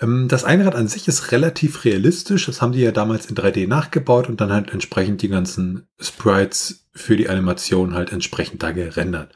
Ähm, 0.00 0.28
das 0.28 0.44
Einrad 0.44 0.74
an 0.74 0.88
sich 0.88 1.08
ist 1.08 1.32
relativ 1.32 1.84
realistisch. 1.84 2.46
Das 2.46 2.62
haben 2.62 2.72
die 2.72 2.80
ja 2.80 2.92
damals 2.92 3.26
in 3.26 3.36
3D 3.36 3.66
nachgebaut 3.66 4.28
und 4.28 4.40
dann 4.40 4.52
halt 4.52 4.70
entsprechend 4.70 5.22
die 5.22 5.28
ganzen 5.28 5.86
Sprites 6.00 6.88
für 6.92 7.16
die 7.16 7.28
Animation 7.28 7.94
halt 7.94 8.12
entsprechend 8.12 8.62
da 8.62 8.72
gerendert. 8.72 9.32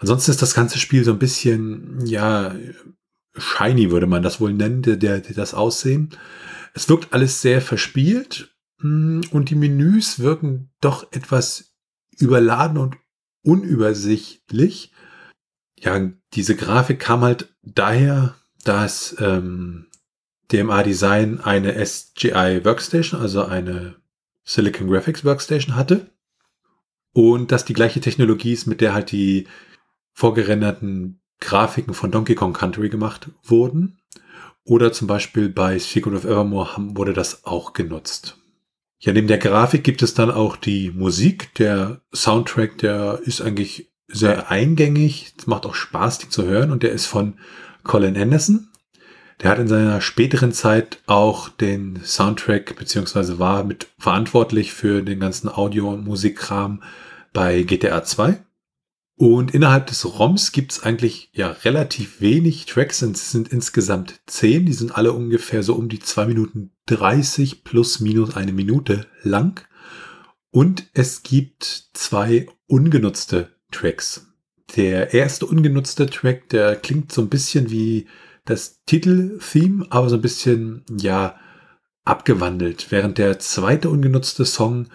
Ansonsten 0.00 0.30
ist 0.30 0.42
das 0.42 0.54
ganze 0.54 0.78
Spiel 0.78 1.04
so 1.04 1.12
ein 1.12 1.18
bisschen, 1.18 2.04
ja, 2.06 2.54
shiny 3.36 3.90
würde 3.90 4.06
man 4.06 4.22
das 4.22 4.40
wohl 4.40 4.52
nennen, 4.52 4.82
der, 4.82 4.96
der, 4.96 5.20
das 5.20 5.54
Aussehen. 5.54 6.10
Es 6.74 6.88
wirkt 6.88 7.12
alles 7.12 7.40
sehr 7.40 7.60
verspielt 7.60 8.54
hm, 8.80 9.22
und 9.30 9.50
die 9.50 9.54
Menüs 9.54 10.20
wirken 10.20 10.70
doch 10.80 11.12
etwas 11.12 11.74
überladen 12.18 12.78
und 12.78 12.96
unübersichtlich. 13.42 14.92
Ja, 15.78 16.10
diese 16.34 16.54
Grafik 16.54 17.00
kam 17.00 17.22
halt 17.22 17.54
daher, 17.62 18.36
dass 18.64 19.16
ähm, 19.18 19.86
DMA 20.52 20.82
Design 20.82 21.40
eine 21.40 21.74
SGI 21.84 22.60
Workstation, 22.64 23.20
also 23.20 23.44
eine 23.44 23.96
Silicon 24.44 24.88
Graphics 24.88 25.24
Workstation 25.24 25.76
hatte. 25.76 26.10
Und 27.12 27.52
dass 27.52 27.64
die 27.64 27.74
gleiche 27.74 28.00
Technologie 28.00 28.52
ist, 28.52 28.66
mit 28.66 28.80
der 28.80 28.94
halt 28.94 29.12
die 29.12 29.46
vorgerenderten 30.12 31.20
Grafiken 31.40 31.94
von 31.94 32.10
Donkey 32.10 32.34
Kong 32.34 32.52
Country 32.52 32.88
gemacht 32.88 33.28
wurden. 33.42 33.98
Oder 34.64 34.92
zum 34.92 35.08
Beispiel 35.08 35.48
bei 35.48 35.78
Secret 35.78 36.14
of 36.14 36.24
Evermore 36.24 36.70
wurde 36.96 37.12
das 37.12 37.44
auch 37.44 37.72
genutzt. 37.72 38.38
Ja, 39.00 39.12
neben 39.12 39.26
der 39.26 39.38
Grafik 39.38 39.82
gibt 39.82 40.02
es 40.02 40.14
dann 40.14 40.30
auch 40.30 40.56
die 40.56 40.90
Musik. 40.92 41.52
Der 41.56 42.00
Soundtrack, 42.14 42.78
der 42.78 43.20
ist 43.24 43.40
eigentlich 43.40 43.90
sehr 44.06 44.50
eingängig. 44.50 45.34
Es 45.36 45.48
macht 45.48 45.66
auch 45.66 45.74
Spaß, 45.74 46.18
die 46.18 46.28
zu 46.28 46.44
hören. 46.44 46.70
Und 46.70 46.84
der 46.84 46.92
ist 46.92 47.06
von 47.06 47.34
Colin 47.82 48.16
Anderson. 48.16 48.68
Der 49.40 49.50
hat 49.50 49.58
in 49.58 49.68
seiner 49.68 50.00
späteren 50.00 50.52
Zeit 50.52 51.00
auch 51.06 51.48
den 51.48 52.00
Soundtrack 52.04 52.76
beziehungsweise 52.76 53.38
war 53.38 53.64
mit 53.64 53.88
verantwortlich 53.98 54.72
für 54.72 55.02
den 55.02 55.20
ganzen 55.20 55.48
Audio- 55.48 55.90
und 55.90 56.04
Musikkram 56.04 56.82
bei 57.32 57.62
GTA 57.62 58.04
2. 58.04 58.38
Und 59.16 59.54
innerhalb 59.54 59.86
des 59.86 60.18
ROMs 60.18 60.52
gibt 60.52 60.72
es 60.72 60.82
eigentlich 60.82 61.30
ja 61.32 61.50
relativ 61.64 62.20
wenig 62.20 62.66
Tracks. 62.66 63.02
Es 63.02 63.30
sind 63.30 63.48
insgesamt 63.48 64.20
zehn. 64.26 64.66
Die 64.66 64.72
sind 64.72 64.96
alle 64.96 65.12
ungefähr 65.12 65.62
so 65.62 65.74
um 65.74 65.88
die 65.88 66.00
zwei 66.00 66.26
Minuten 66.26 66.72
30 66.86 67.62
plus 67.62 68.00
minus 68.00 68.34
eine 68.34 68.52
Minute 68.52 69.06
lang. 69.22 69.64
Und 70.50 70.88
es 70.92 71.22
gibt 71.22 71.90
zwei 71.92 72.46
ungenutzte 72.66 73.54
Tracks. 73.70 74.26
Der 74.76 75.14
erste 75.14 75.46
ungenutzte 75.46 76.06
Track, 76.06 76.48
der 76.48 76.76
klingt 76.76 77.12
so 77.12 77.22
ein 77.22 77.28
bisschen 77.28 77.70
wie 77.70 78.06
das 78.44 78.82
Titeltheme, 78.84 79.86
aber 79.90 80.08
so 80.08 80.16
ein 80.16 80.22
bisschen, 80.22 80.84
ja, 80.98 81.36
abgewandelt. 82.04 82.90
Während 82.90 83.18
der 83.18 83.38
zweite 83.38 83.88
ungenutzte 83.88 84.44
Song 84.44 84.88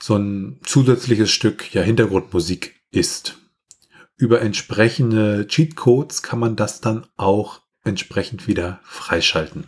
so 0.00 0.16
ein 0.16 0.60
zusätzliches 0.62 1.30
Stück, 1.30 1.74
ja, 1.74 1.82
Hintergrundmusik 1.82 2.80
ist. 2.90 3.38
Über 4.16 4.40
entsprechende 4.42 5.46
Cheatcodes 5.46 6.22
kann 6.22 6.38
man 6.38 6.56
das 6.56 6.80
dann 6.80 7.06
auch 7.16 7.60
entsprechend 7.84 8.46
wieder 8.48 8.80
freischalten. 8.82 9.64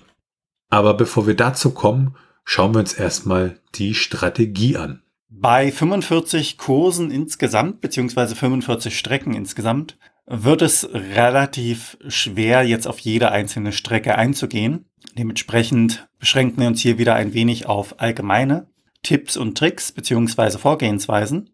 Aber 0.69 0.95
bevor 0.95 1.27
wir 1.27 1.35
dazu 1.35 1.73
kommen, 1.73 2.17
schauen 2.45 2.75
wir 2.75 2.81
uns 2.81 2.93
erstmal 2.93 3.61
die 3.75 3.95
Strategie 3.95 4.77
an. 4.77 5.03
Bei 5.29 5.71
45 5.71 6.59
Kursen 6.59 7.11
insgesamt, 7.11 7.81
beziehungsweise 7.81 8.35
45 8.35 8.99
Strecken 8.99 9.35
insgesamt, 9.35 9.97
wird 10.27 10.63
es 10.63 10.89
relativ 10.93 11.97
schwer, 12.09 12.63
jetzt 12.63 12.87
auf 12.87 12.99
jede 12.99 13.31
einzelne 13.31 13.73
Strecke 13.73 14.17
einzugehen. 14.17 14.87
Dementsprechend 15.19 16.09
beschränken 16.19 16.61
wir 16.61 16.69
uns 16.69 16.81
hier 16.81 16.99
wieder 16.99 17.15
ein 17.15 17.35
wenig 17.35 17.67
auf 17.67 18.01
allgemeine 18.01 18.69
Tipps 19.03 19.37
und 19.37 19.57
Tricks 19.57 19.93
beziehungsweise 19.93 20.59
Vorgehensweisen. 20.59 21.51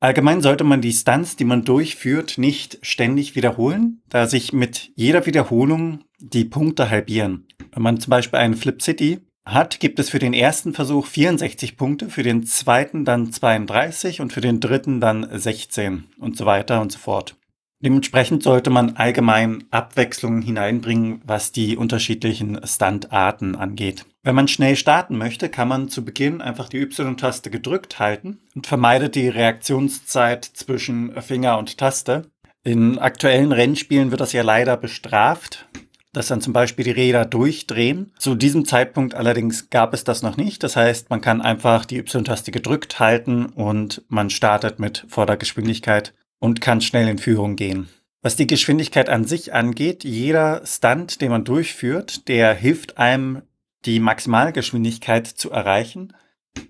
Allgemein 0.00 0.40
sollte 0.40 0.64
man 0.64 0.80
die 0.80 0.92
Stunts, 0.92 1.36
die 1.36 1.44
man 1.44 1.64
durchführt, 1.64 2.36
nicht 2.36 2.78
ständig 2.82 3.36
wiederholen, 3.36 4.02
da 4.08 4.26
sich 4.26 4.52
mit 4.52 4.90
jeder 4.96 5.26
Wiederholung 5.26 6.02
die 6.18 6.44
Punkte 6.44 6.90
halbieren. 6.90 7.46
Wenn 7.72 7.84
man 7.84 8.00
zum 8.00 8.10
Beispiel 8.10 8.40
einen 8.40 8.56
Flip 8.56 8.82
City 8.82 9.20
hat, 9.44 9.78
gibt 9.78 10.00
es 10.00 10.10
für 10.10 10.18
den 10.18 10.34
ersten 10.34 10.74
Versuch 10.74 11.06
64 11.06 11.76
Punkte, 11.76 12.08
für 12.08 12.24
den 12.24 12.44
zweiten 12.44 13.04
dann 13.04 13.32
32 13.32 14.20
und 14.20 14.32
für 14.32 14.40
den 14.40 14.58
dritten 14.58 15.00
dann 15.00 15.26
16 15.30 16.08
und 16.18 16.36
so 16.36 16.46
weiter 16.46 16.80
und 16.80 16.90
so 16.90 16.98
fort. 16.98 17.36
Dementsprechend 17.82 18.44
sollte 18.44 18.70
man 18.70 18.96
allgemein 18.96 19.64
Abwechslung 19.72 20.40
hineinbringen, 20.40 21.20
was 21.24 21.50
die 21.50 21.76
unterschiedlichen 21.76 22.60
Stuntarten 22.64 23.56
angeht. 23.56 24.06
Wenn 24.22 24.36
man 24.36 24.46
schnell 24.46 24.76
starten 24.76 25.18
möchte, 25.18 25.48
kann 25.48 25.66
man 25.66 25.88
zu 25.88 26.04
Beginn 26.04 26.40
einfach 26.40 26.68
die 26.68 26.78
Y-Taste 26.78 27.50
gedrückt 27.50 27.98
halten 27.98 28.38
und 28.54 28.68
vermeidet 28.68 29.16
die 29.16 29.28
Reaktionszeit 29.28 30.44
zwischen 30.44 31.20
Finger 31.20 31.58
und 31.58 31.76
Taste. 31.76 32.30
In 32.62 33.00
aktuellen 33.00 33.50
Rennspielen 33.50 34.12
wird 34.12 34.20
das 34.20 34.32
ja 34.32 34.42
leider 34.42 34.76
bestraft, 34.76 35.66
dass 36.12 36.28
dann 36.28 36.40
zum 36.40 36.52
Beispiel 36.52 36.84
die 36.84 36.92
Räder 36.92 37.24
durchdrehen. 37.24 38.12
Zu 38.16 38.36
diesem 38.36 38.64
Zeitpunkt 38.64 39.16
allerdings 39.16 39.70
gab 39.70 39.92
es 39.92 40.04
das 40.04 40.22
noch 40.22 40.36
nicht. 40.36 40.62
Das 40.62 40.76
heißt, 40.76 41.10
man 41.10 41.20
kann 41.20 41.40
einfach 41.40 41.84
die 41.84 41.98
Y-Taste 41.98 42.52
gedrückt 42.52 43.00
halten 43.00 43.46
und 43.46 44.02
man 44.08 44.30
startet 44.30 44.78
mit 44.78 45.04
Vordergeschwindigkeit 45.08 46.14
und 46.42 46.60
kann 46.60 46.80
schnell 46.80 47.06
in 47.06 47.18
Führung 47.18 47.54
gehen. 47.54 47.88
Was 48.20 48.34
die 48.34 48.48
Geschwindigkeit 48.48 49.08
an 49.08 49.24
sich 49.24 49.54
angeht, 49.54 50.02
jeder 50.02 50.66
Stunt, 50.66 51.20
den 51.20 51.30
man 51.30 51.44
durchführt, 51.44 52.26
der 52.26 52.52
hilft 52.52 52.98
einem, 52.98 53.42
die 53.84 54.00
Maximalgeschwindigkeit 54.00 55.28
zu 55.28 55.52
erreichen. 55.52 56.14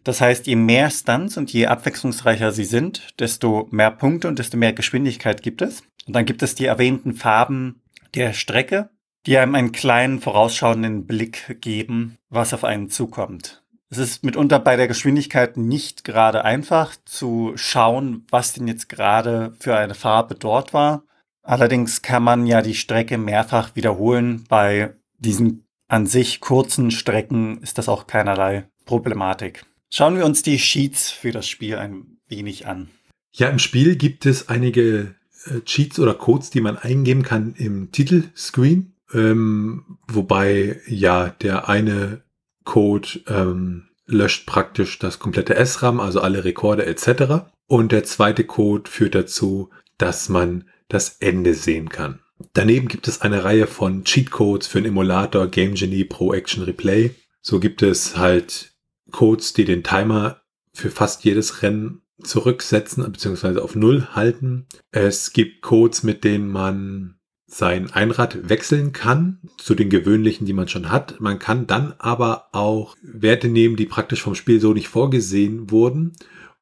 Das 0.04 0.20
heißt, 0.20 0.46
je 0.46 0.56
mehr 0.56 0.90
Stunts 0.90 1.38
und 1.38 1.50
je 1.50 1.66
abwechslungsreicher 1.66 2.52
sie 2.52 2.66
sind, 2.66 3.18
desto 3.18 3.66
mehr 3.70 3.90
Punkte 3.90 4.28
und 4.28 4.38
desto 4.38 4.58
mehr 4.58 4.74
Geschwindigkeit 4.74 5.42
gibt 5.42 5.62
es. 5.62 5.82
Und 6.06 6.14
dann 6.14 6.26
gibt 6.26 6.42
es 6.42 6.54
die 6.54 6.66
erwähnten 6.66 7.14
Farben 7.14 7.80
der 8.14 8.34
Strecke, 8.34 8.90
die 9.24 9.38
einem 9.38 9.54
einen 9.54 9.72
kleinen 9.72 10.20
vorausschauenden 10.20 11.06
Blick 11.06 11.62
geben, 11.62 12.18
was 12.28 12.52
auf 12.52 12.64
einen 12.64 12.90
zukommt. 12.90 13.61
Es 13.92 13.98
ist 13.98 14.24
mitunter 14.24 14.58
bei 14.58 14.76
der 14.76 14.88
Geschwindigkeit 14.88 15.58
nicht 15.58 16.02
gerade 16.02 16.46
einfach 16.46 16.96
zu 17.04 17.52
schauen, 17.56 18.24
was 18.30 18.54
denn 18.54 18.66
jetzt 18.66 18.88
gerade 18.88 19.52
für 19.60 19.76
eine 19.76 19.94
Farbe 19.94 20.34
dort 20.34 20.72
war. 20.72 21.04
Allerdings 21.42 22.00
kann 22.00 22.22
man 22.22 22.46
ja 22.46 22.62
die 22.62 22.74
Strecke 22.74 23.18
mehrfach 23.18 23.76
wiederholen. 23.76 24.46
Bei 24.48 24.94
diesen 25.18 25.66
an 25.88 26.06
sich 26.06 26.40
kurzen 26.40 26.90
Strecken 26.90 27.60
ist 27.60 27.76
das 27.76 27.90
auch 27.90 28.06
keinerlei 28.06 28.66
Problematik. 28.86 29.66
Schauen 29.90 30.16
wir 30.16 30.24
uns 30.24 30.40
die 30.40 30.58
Sheets 30.58 31.10
für 31.10 31.32
das 31.32 31.46
Spiel 31.46 31.76
ein 31.76 32.16
wenig 32.28 32.66
an. 32.66 32.88
Ja, 33.34 33.50
im 33.50 33.58
Spiel 33.58 33.96
gibt 33.96 34.24
es 34.24 34.48
einige 34.48 35.16
äh, 35.44 35.60
Cheats 35.66 35.98
oder 35.98 36.14
Codes, 36.14 36.48
die 36.48 36.62
man 36.62 36.78
eingeben 36.78 37.24
kann 37.24 37.54
im 37.58 37.92
Titelscreen. 37.92 38.94
Ähm, 39.12 39.98
wobei 40.08 40.80
ja 40.86 41.28
der 41.28 41.68
eine 41.68 42.22
Code 42.64 43.20
ähm, 43.26 43.88
löscht 44.06 44.46
praktisch 44.46 44.98
das 44.98 45.18
komplette 45.18 45.64
SRAM, 45.64 46.00
also 46.00 46.20
alle 46.20 46.44
Rekorde 46.44 46.86
etc. 46.86 47.46
Und 47.66 47.92
der 47.92 48.04
zweite 48.04 48.44
Code 48.44 48.90
führt 48.90 49.14
dazu, 49.14 49.70
dass 49.98 50.28
man 50.28 50.64
das 50.88 51.16
Ende 51.20 51.54
sehen 51.54 51.88
kann. 51.88 52.20
Daneben 52.54 52.88
gibt 52.88 53.08
es 53.08 53.20
eine 53.20 53.44
Reihe 53.44 53.66
von 53.66 54.04
Cheatcodes 54.04 54.66
für 54.66 54.82
den 54.82 54.92
Emulator 54.92 55.46
Game 55.46 55.74
Genie 55.74 56.04
Pro 56.04 56.34
Action 56.34 56.64
Replay. 56.64 57.14
So 57.40 57.60
gibt 57.60 57.82
es 57.82 58.16
halt 58.16 58.72
Codes, 59.10 59.52
die 59.52 59.64
den 59.64 59.84
Timer 59.84 60.42
für 60.74 60.90
fast 60.90 61.24
jedes 61.24 61.62
Rennen 61.62 62.02
zurücksetzen 62.22 63.10
bzw. 63.10 63.60
auf 63.60 63.74
Null 63.74 64.08
halten. 64.12 64.66
Es 64.90 65.32
gibt 65.32 65.62
Codes, 65.62 66.02
mit 66.02 66.24
denen 66.24 66.48
man 66.48 67.18
sein 67.54 67.90
Einrad 67.90 68.48
wechseln 68.48 68.92
kann 68.92 69.38
zu 69.58 69.74
den 69.74 69.90
gewöhnlichen, 69.90 70.46
die 70.46 70.54
man 70.54 70.68
schon 70.68 70.90
hat. 70.90 71.20
Man 71.20 71.38
kann 71.38 71.66
dann 71.66 71.92
aber 71.98 72.48
auch 72.52 72.96
Werte 73.02 73.48
nehmen, 73.48 73.76
die 73.76 73.84
praktisch 73.84 74.22
vom 74.22 74.34
Spiel 74.34 74.58
so 74.58 74.72
nicht 74.72 74.88
vorgesehen 74.88 75.70
wurden. 75.70 76.12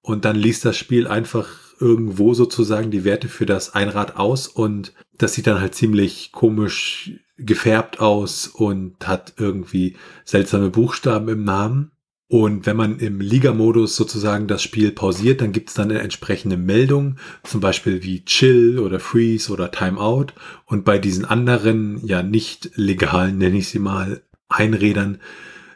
Und 0.03 0.25
dann 0.25 0.35
liest 0.35 0.65
das 0.65 0.77
Spiel 0.77 1.07
einfach 1.07 1.49
irgendwo 1.79 2.35
sozusagen 2.35 2.91
die 2.91 3.05
Werte 3.05 3.29
für 3.29 3.47
das 3.47 3.73
Einrad 3.73 4.17
aus 4.17 4.49
und 4.49 4.93
das 5.17 5.35
sieht 5.35 5.47
dann 5.47 5.61
halt 5.61 5.75
ziemlich 5.75 6.33
komisch 6.33 7.13
gefärbt 7.37 8.01
aus 8.01 8.49
und 8.49 9.07
hat 9.07 9.35
irgendwie 9.39 9.97
seltsame 10.25 10.71
Buchstaben 10.71 11.29
im 11.29 11.45
Namen. 11.45 11.93
Und 12.31 12.65
wenn 12.65 12.77
man 12.77 13.01
im 13.01 13.21
Liga-Modus 13.21 13.97
sozusagen 13.97 14.47
das 14.47 14.63
Spiel 14.63 14.93
pausiert, 14.93 15.41
dann 15.41 15.51
gibt 15.51 15.71
es 15.71 15.75
dann 15.75 15.91
eine 15.91 15.99
entsprechende 15.99 16.57
Meldung, 16.57 17.17
zum 17.43 17.61
Beispiel 17.61 18.05
wie 18.05 18.25
Chill 18.25 18.79
oder 18.79 19.01
Freeze 19.01 19.53
oder 19.53 19.73
Timeout. 19.73 20.27
Und 20.65 20.85
bei 20.85 21.01
diesen 21.01 21.25
anderen, 21.25 22.07
ja 22.07 22.23
nicht 22.23 22.71
legalen, 22.77 23.39
nenne 23.39 23.59
ich 23.59 23.69
sie 23.69 23.81
mal, 23.81 24.23
Einrädern, 24.49 25.19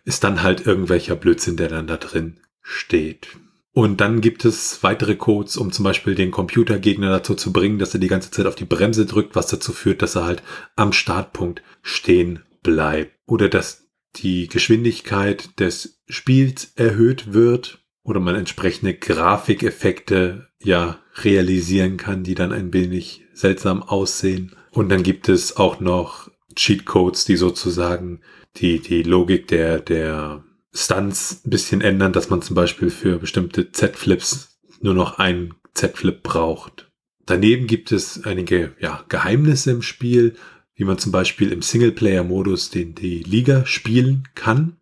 ist 0.04 0.22
dann 0.22 0.44
halt 0.44 0.64
irgendwelcher 0.64 1.16
Blödsinn, 1.16 1.56
der 1.56 1.70
dann 1.70 1.88
da 1.88 1.96
drin 1.96 2.36
steht. 2.62 3.26
Und 3.72 4.00
dann 4.00 4.20
gibt 4.20 4.44
es 4.44 4.84
weitere 4.84 5.16
Codes, 5.16 5.56
um 5.56 5.72
zum 5.72 5.82
Beispiel 5.82 6.14
den 6.14 6.30
Computergegner 6.30 7.10
dazu 7.10 7.34
zu 7.34 7.52
bringen, 7.52 7.80
dass 7.80 7.94
er 7.94 8.00
die 8.00 8.06
ganze 8.06 8.30
Zeit 8.30 8.46
auf 8.46 8.54
die 8.54 8.64
Bremse 8.64 9.06
drückt, 9.06 9.34
was 9.34 9.48
dazu 9.48 9.72
führt, 9.72 10.02
dass 10.02 10.14
er 10.14 10.24
halt 10.24 10.44
am 10.76 10.92
Startpunkt 10.92 11.62
stehen 11.82 12.44
bleibt. 12.62 13.10
Oder 13.26 13.48
dass 13.48 13.83
die 14.16 14.48
Geschwindigkeit 14.48 15.58
des 15.58 16.02
Spiels 16.08 16.72
erhöht 16.76 17.32
wird 17.32 17.84
oder 18.02 18.20
man 18.20 18.34
entsprechende 18.34 18.94
Grafikeffekte 18.94 20.48
ja 20.62 20.98
realisieren 21.16 21.96
kann, 21.96 22.22
die 22.22 22.34
dann 22.34 22.52
ein 22.52 22.72
wenig 22.72 23.22
seltsam 23.32 23.82
aussehen. 23.82 24.54
Und 24.70 24.88
dann 24.88 25.02
gibt 25.02 25.28
es 25.28 25.56
auch 25.56 25.80
noch 25.80 26.30
Cheatcodes, 26.54 27.24
die 27.24 27.36
sozusagen 27.36 28.20
die, 28.56 28.80
die 28.80 29.02
Logik 29.02 29.48
der, 29.48 29.80
der 29.80 30.44
Stunts 30.72 31.42
ein 31.44 31.50
bisschen 31.50 31.80
ändern, 31.80 32.12
dass 32.12 32.30
man 32.30 32.42
zum 32.42 32.54
Beispiel 32.54 32.90
für 32.90 33.18
bestimmte 33.18 33.72
Z-Flips 33.72 34.58
nur 34.80 34.94
noch 34.94 35.18
einen 35.18 35.54
Z-Flip 35.74 36.22
braucht. 36.22 36.90
Daneben 37.26 37.66
gibt 37.66 37.90
es 37.90 38.24
einige 38.24 38.74
ja, 38.78 39.04
Geheimnisse 39.08 39.70
im 39.70 39.82
Spiel, 39.82 40.36
wie 40.74 40.84
man 40.84 40.98
zum 40.98 41.12
Beispiel 41.12 41.52
im 41.52 41.62
Singleplayer-Modus 41.62 42.70
den 42.70 42.94
die 42.94 43.22
Liga 43.22 43.64
spielen 43.66 44.28
kann, 44.34 44.76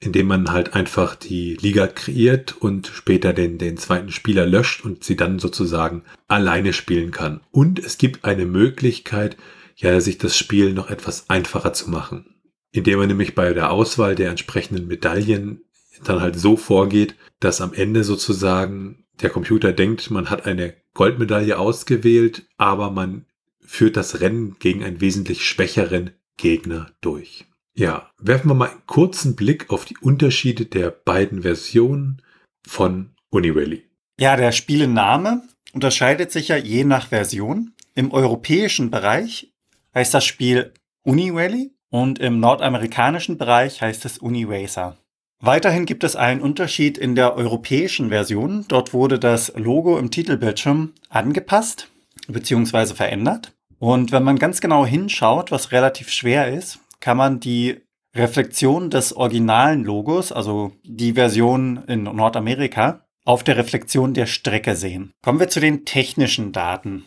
indem 0.00 0.28
man 0.28 0.50
halt 0.50 0.74
einfach 0.74 1.16
die 1.16 1.54
Liga 1.56 1.86
kreiert 1.86 2.56
und 2.60 2.86
später 2.86 3.32
den, 3.32 3.58
den 3.58 3.76
zweiten 3.76 4.12
Spieler 4.12 4.46
löscht 4.46 4.84
und 4.84 5.02
sie 5.02 5.16
dann 5.16 5.38
sozusagen 5.38 6.02
alleine 6.28 6.72
spielen 6.72 7.10
kann. 7.10 7.40
Und 7.50 7.78
es 7.78 7.98
gibt 7.98 8.24
eine 8.24 8.46
Möglichkeit, 8.46 9.36
ja, 9.76 10.00
sich 10.00 10.18
das 10.18 10.36
Spiel 10.36 10.72
noch 10.72 10.90
etwas 10.90 11.30
einfacher 11.30 11.72
zu 11.72 11.90
machen, 11.90 12.34
indem 12.72 12.98
man 12.98 13.08
nämlich 13.08 13.34
bei 13.34 13.52
der 13.52 13.70
Auswahl 13.70 14.14
der 14.14 14.30
entsprechenden 14.30 14.86
Medaillen 14.86 15.62
dann 16.04 16.20
halt 16.20 16.38
so 16.38 16.56
vorgeht, 16.56 17.16
dass 17.40 17.60
am 17.60 17.72
Ende 17.72 18.04
sozusagen 18.04 19.04
der 19.20 19.30
Computer 19.30 19.72
denkt, 19.72 20.10
man 20.10 20.30
hat 20.30 20.46
eine 20.46 20.74
Goldmedaille 20.94 21.58
ausgewählt, 21.58 22.46
aber 22.56 22.90
man 22.90 23.24
führt 23.68 23.96
das 23.96 24.20
Rennen 24.20 24.56
gegen 24.58 24.82
einen 24.82 25.00
wesentlich 25.00 25.44
schwächeren 25.44 26.12
Gegner 26.36 26.90
durch. 27.00 27.44
Ja, 27.76 28.10
werfen 28.18 28.48
wir 28.50 28.54
mal 28.54 28.70
einen 28.70 28.86
kurzen 28.86 29.36
Blick 29.36 29.70
auf 29.70 29.84
die 29.84 29.96
Unterschiede 29.98 30.64
der 30.64 30.90
beiden 30.90 31.42
Versionen 31.42 32.22
von 32.66 33.10
Unirally. 33.30 33.84
Ja, 34.18 34.36
der 34.36 34.52
Spielename 34.52 35.42
unterscheidet 35.72 36.32
sich 36.32 36.48
ja 36.48 36.56
je 36.56 36.84
nach 36.84 37.08
Version. 37.08 37.74
Im 37.94 38.10
europäischen 38.10 38.90
Bereich 38.90 39.52
heißt 39.94 40.14
das 40.14 40.24
Spiel 40.24 40.72
Unirally 41.02 41.70
und 41.90 42.18
im 42.18 42.40
nordamerikanischen 42.40 43.38
Bereich 43.38 43.80
heißt 43.80 44.04
es 44.06 44.18
Uniracer. 44.18 44.96
Weiterhin 45.40 45.86
gibt 45.86 46.02
es 46.02 46.16
einen 46.16 46.40
Unterschied 46.40 46.98
in 46.98 47.14
der 47.14 47.36
europäischen 47.36 48.08
Version. 48.08 48.64
Dort 48.66 48.92
wurde 48.92 49.20
das 49.20 49.52
Logo 49.54 49.98
im 49.98 50.10
Titelbildschirm 50.10 50.94
angepasst 51.10 51.88
bzw. 52.26 52.94
verändert. 52.94 53.52
Und 53.78 54.12
wenn 54.12 54.24
man 54.24 54.38
ganz 54.38 54.60
genau 54.60 54.84
hinschaut, 54.84 55.50
was 55.50 55.72
relativ 55.72 56.10
schwer 56.10 56.52
ist, 56.52 56.80
kann 57.00 57.16
man 57.16 57.40
die 57.40 57.80
Reflexion 58.14 58.90
des 58.90 59.14
originalen 59.14 59.84
Logos, 59.84 60.32
also 60.32 60.72
die 60.82 61.12
Version 61.12 61.84
in 61.86 62.04
Nordamerika, 62.04 63.04
auf 63.24 63.44
der 63.44 63.56
Reflexion 63.56 64.14
der 64.14 64.26
Strecke 64.26 64.74
sehen. 64.74 65.12
Kommen 65.22 65.38
wir 65.38 65.48
zu 65.48 65.60
den 65.60 65.84
technischen 65.84 66.52
Daten. 66.52 67.04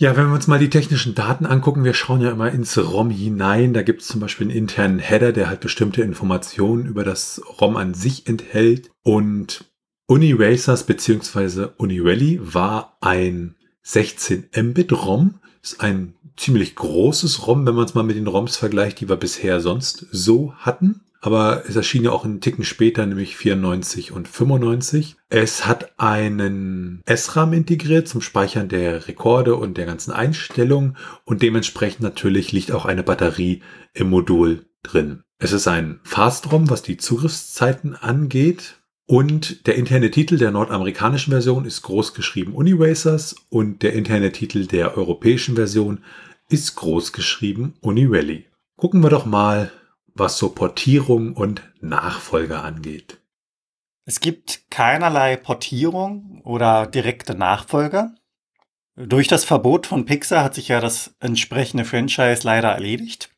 Ja, 0.00 0.16
wenn 0.16 0.28
wir 0.28 0.34
uns 0.34 0.46
mal 0.46 0.60
die 0.60 0.70
technischen 0.70 1.14
Daten 1.14 1.44
angucken, 1.44 1.82
wir 1.82 1.92
schauen 1.92 2.20
ja 2.20 2.30
immer 2.30 2.52
ins 2.52 2.78
ROM 2.78 3.10
hinein. 3.10 3.74
Da 3.74 3.82
gibt 3.82 4.02
es 4.02 4.08
zum 4.08 4.20
Beispiel 4.20 4.46
einen 4.46 4.56
internen 4.56 5.00
Header, 5.00 5.32
der 5.32 5.48
halt 5.48 5.60
bestimmte 5.60 6.02
Informationen 6.02 6.86
über 6.86 7.02
das 7.02 7.42
ROM 7.60 7.76
an 7.76 7.94
sich 7.94 8.28
enthält. 8.28 8.90
Und 9.02 9.64
UniRacers 10.06 10.84
bzw. 10.84 11.66
UniRally 11.78 12.38
war 12.40 12.96
ein 13.00 13.56
16 13.82 14.50
Mbit 14.56 14.92
ROM. 14.92 15.40
Ist 15.62 15.80
ein 15.80 16.14
ziemlich 16.36 16.74
großes 16.74 17.46
ROM, 17.46 17.66
wenn 17.66 17.74
man 17.74 17.84
es 17.84 17.94
mal 17.94 18.04
mit 18.04 18.16
den 18.16 18.26
ROMs 18.26 18.56
vergleicht, 18.56 19.00
die 19.00 19.08
wir 19.08 19.16
bisher 19.16 19.60
sonst 19.60 20.06
so 20.10 20.54
hatten 20.54 21.00
aber 21.20 21.64
es 21.68 21.74
erschien 21.74 22.04
ja 22.04 22.12
auch 22.12 22.24
einen 22.24 22.40
Ticken 22.40 22.64
später, 22.64 23.04
nämlich 23.04 23.36
94 23.36 24.12
und 24.12 24.28
95. 24.28 25.16
Es 25.28 25.66
hat 25.66 25.92
einen 25.98 27.02
SRAM 27.08 27.52
integriert 27.52 28.06
zum 28.06 28.20
Speichern 28.20 28.68
der 28.68 29.08
Rekorde 29.08 29.56
und 29.56 29.76
der 29.76 29.86
ganzen 29.86 30.12
Einstellungen 30.12 30.96
und 31.24 31.42
dementsprechend 31.42 32.02
natürlich 32.02 32.52
liegt 32.52 32.70
auch 32.72 32.84
eine 32.86 33.02
Batterie 33.02 33.62
im 33.94 34.10
Modul 34.10 34.66
drin. 34.82 35.22
Es 35.40 35.52
ist 35.52 35.66
ein 35.66 36.00
Fast-ROM, 36.04 36.70
was 36.70 36.82
die 36.82 36.96
Zugriffszeiten 36.96 37.94
angeht. 37.94 38.77
Und 39.10 39.66
der 39.66 39.76
interne 39.76 40.10
Titel 40.10 40.36
der 40.36 40.50
nordamerikanischen 40.50 41.30
Version 41.30 41.64
ist 41.64 41.80
groß 41.80 42.12
geschrieben 42.12 42.52
Uniracers 42.52 43.36
und 43.48 43.82
der 43.82 43.94
interne 43.94 44.32
Titel 44.32 44.66
der 44.66 44.98
europäischen 44.98 45.54
Version 45.54 46.04
ist 46.50 46.74
groß 46.74 47.14
geschrieben 47.14 47.74
Unirally. 47.80 48.44
Gucken 48.76 49.02
wir 49.02 49.08
doch 49.08 49.24
mal, 49.24 49.72
was 50.12 50.36
so 50.36 50.50
Portierung 50.50 51.32
und 51.32 51.62
Nachfolger 51.80 52.62
angeht? 52.62 53.18
Es 54.04 54.20
gibt 54.20 54.70
keinerlei 54.70 55.36
Portierung 55.36 56.42
oder 56.44 56.86
direkte 56.86 57.34
Nachfolger. 57.34 58.14
Durch 58.94 59.26
das 59.26 59.46
Verbot 59.46 59.86
von 59.86 60.04
Pixar 60.04 60.44
hat 60.44 60.54
sich 60.54 60.68
ja 60.68 60.82
das 60.82 61.16
entsprechende 61.18 61.86
Franchise 61.86 62.42
leider 62.42 62.72
erledigt. 62.72 63.30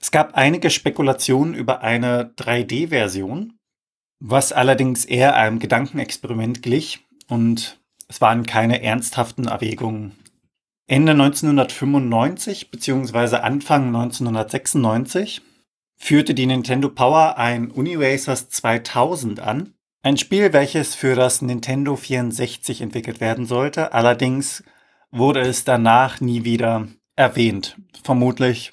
Es 0.00 0.10
gab 0.10 0.34
einige 0.34 0.70
Spekulationen 0.70 1.54
über 1.54 1.82
eine 1.82 2.34
3D-Version, 2.36 3.55
was 4.20 4.52
allerdings 4.52 5.04
eher 5.04 5.34
einem 5.36 5.58
Gedankenexperiment 5.58 6.62
glich 6.62 7.04
und 7.28 7.78
es 8.08 8.20
waren 8.20 8.46
keine 8.46 8.82
ernsthaften 8.82 9.46
Erwägungen. 9.46 10.12
Ende 10.86 11.12
1995 11.12 12.70
bzw. 12.70 13.36
Anfang 13.36 13.86
1996 13.88 15.42
führte 15.96 16.34
die 16.34 16.46
Nintendo 16.46 16.88
Power 16.88 17.36
ein 17.38 17.70
Uniracers 17.70 18.48
2000 18.50 19.40
an. 19.40 19.74
Ein 20.02 20.16
Spiel, 20.16 20.52
welches 20.52 20.94
für 20.94 21.16
das 21.16 21.42
Nintendo 21.42 21.96
64 21.96 22.80
entwickelt 22.80 23.20
werden 23.20 23.46
sollte. 23.46 23.92
Allerdings 23.92 24.62
wurde 25.10 25.40
es 25.40 25.64
danach 25.64 26.20
nie 26.20 26.44
wieder 26.44 26.86
erwähnt. 27.16 27.76
Vermutlich 28.04 28.72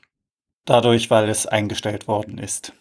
dadurch, 0.66 1.10
weil 1.10 1.30
es 1.30 1.48
eingestellt 1.48 2.08
worden 2.08 2.38
ist. 2.38 2.74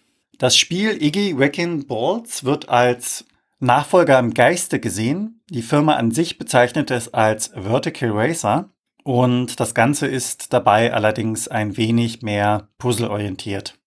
Das 0.43 0.57
Spiel 0.57 1.01
Iggy 1.01 1.39
Wrecking 1.39 1.87
Balls 1.87 2.43
wird 2.43 2.69
als 2.69 3.27
Nachfolger 3.61 4.19
im 4.19 4.35
Geiste 4.35 4.81
gesehen. 4.81 5.41
Die 5.49 5.63
Firma 5.63 5.95
an 5.95 6.11
sich 6.11 6.37
bezeichnet 6.37 6.91
es 6.91 7.15
als 7.15 7.53
Vertical 7.55 8.11
Racer. 8.11 8.69
Und 9.05 9.61
das 9.61 9.73
Ganze 9.73 10.09
ist 10.09 10.53
dabei 10.53 10.93
allerdings 10.93 11.47
ein 11.47 11.77
wenig 11.77 12.23
mehr 12.23 12.67
puzzleorientiert. 12.79 13.79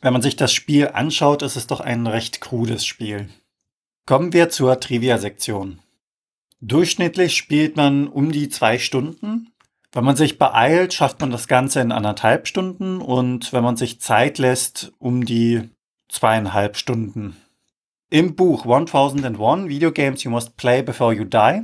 Wenn 0.00 0.12
man 0.12 0.20
sich 0.20 0.34
das 0.34 0.52
Spiel 0.52 0.88
anschaut, 0.88 1.42
ist 1.42 1.54
es 1.54 1.68
doch 1.68 1.78
ein 1.78 2.08
recht 2.08 2.40
krudes 2.40 2.84
Spiel. 2.84 3.28
Kommen 4.04 4.32
wir 4.32 4.48
zur 4.48 4.80
Trivia-Sektion. 4.80 5.78
Durchschnittlich 6.60 7.36
spielt 7.36 7.76
man 7.76 8.08
um 8.08 8.32
die 8.32 8.48
zwei 8.48 8.80
Stunden. 8.80 9.52
Wenn 9.92 10.04
man 10.04 10.16
sich 10.16 10.38
beeilt, 10.38 10.92
schafft 10.92 11.20
man 11.20 11.30
das 11.30 11.48
Ganze 11.48 11.80
in 11.80 11.92
anderthalb 11.92 12.46
Stunden 12.46 13.00
und 13.00 13.52
wenn 13.52 13.64
man 13.64 13.76
sich 13.76 14.00
Zeit 14.00 14.38
lässt, 14.38 14.92
um 14.98 15.24
die 15.24 15.70
zweieinhalb 16.08 16.76
Stunden. 16.76 17.36
Im 18.10 18.36
Buch 18.36 18.64
1001 18.64 19.68
Video 19.68 19.90
Games 19.92 20.24
You 20.24 20.30
Must 20.30 20.56
Play 20.56 20.82
Before 20.82 21.14
You 21.14 21.24
Die 21.24 21.62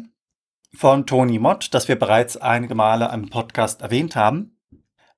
von 0.74 1.06
Tony 1.06 1.38
Mott, 1.38 1.68
das 1.72 1.88
wir 1.88 1.98
bereits 1.98 2.36
einige 2.36 2.74
Male 2.74 3.10
im 3.12 3.28
Podcast 3.28 3.82
erwähnt 3.82 4.16
haben, 4.16 4.56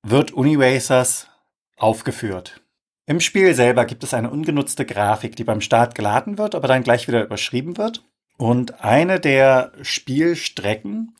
wird 0.03 0.33
Uniracers 0.33 1.29
aufgeführt. 1.77 2.61
Im 3.07 3.21
Spiel 3.21 3.55
selber 3.55 3.85
gibt 3.85 4.03
es 4.03 4.15
eine 4.15 4.31
ungenutzte 4.31 4.85
Grafik, 4.85 5.37
die 5.37 5.45
beim 5.45 5.61
Start 5.61 5.95
geladen 5.95 6.39
wird, 6.39 6.57
aber 6.57 6.67
dann 6.67 6.83
gleich 6.83 7.07
wieder 7.07 7.25
überschrieben 7.25 7.77
wird. 7.77 8.05
Und 8.37 8.83
eine 8.85 9.21
der 9.21 9.73
Spielstrecken, 9.83 11.15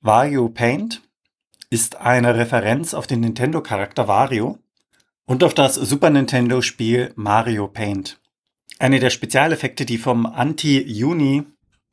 Wario 0.00 0.48
Paint, 0.48 1.02
ist 1.70 1.96
eine 1.96 2.34
Referenz 2.36 2.94
auf 2.94 3.06
den 3.06 3.20
Nintendo-Charakter 3.20 4.06
Wario 4.06 4.58
und 5.24 5.42
auf 5.42 5.54
das 5.54 5.74
Super 5.74 6.10
Nintendo-Spiel 6.10 7.12
Mario 7.16 7.66
Paint. 7.66 8.20
Eine 8.78 9.00
der 9.00 9.10
Spezialeffekte, 9.10 9.86
die 9.86 9.98
vom 9.98 10.26
Anti-Uni, 10.26 11.44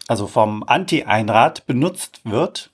also 0.08 0.28
vom 0.28 0.64
Anti-Einrad 0.64 1.66
benutzt 1.66 2.22
wird, 2.24 2.72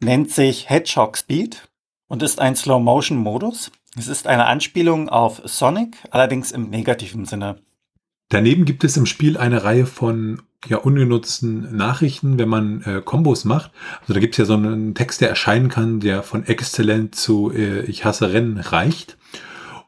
nennt 0.00 0.30
sich 0.30 0.68
Hedgehog 0.68 1.16
Speed 1.16 1.68
und 2.08 2.22
ist 2.22 2.40
ein 2.40 2.56
Slow-Motion-Modus. 2.56 3.70
Es 3.96 4.08
ist 4.08 4.26
eine 4.26 4.46
Anspielung 4.46 5.08
auf 5.08 5.40
Sonic, 5.44 5.96
allerdings 6.10 6.52
im 6.52 6.68
negativen 6.68 7.24
Sinne. 7.24 7.60
Daneben 8.28 8.64
gibt 8.64 8.82
es 8.84 8.96
im 8.96 9.06
Spiel 9.06 9.38
eine 9.38 9.62
Reihe 9.64 9.86
von 9.86 10.42
ja, 10.68 10.78
ungenutzten 10.78 11.76
Nachrichten, 11.76 12.38
wenn 12.38 12.48
man 12.48 12.82
äh, 12.82 13.02
Kombos 13.04 13.44
macht. 13.44 13.70
Also 14.00 14.14
da 14.14 14.20
gibt 14.20 14.34
es 14.34 14.38
ja 14.38 14.44
so 14.44 14.54
einen 14.54 14.94
Text, 14.94 15.20
der 15.20 15.28
erscheinen 15.28 15.68
kann, 15.68 16.00
der 16.00 16.22
von 16.22 16.44
exzellent 16.46 17.14
zu 17.14 17.52
äh, 17.52 17.82
ich 17.82 18.04
hasse 18.04 18.32
Rennen 18.32 18.58
reicht. 18.58 19.16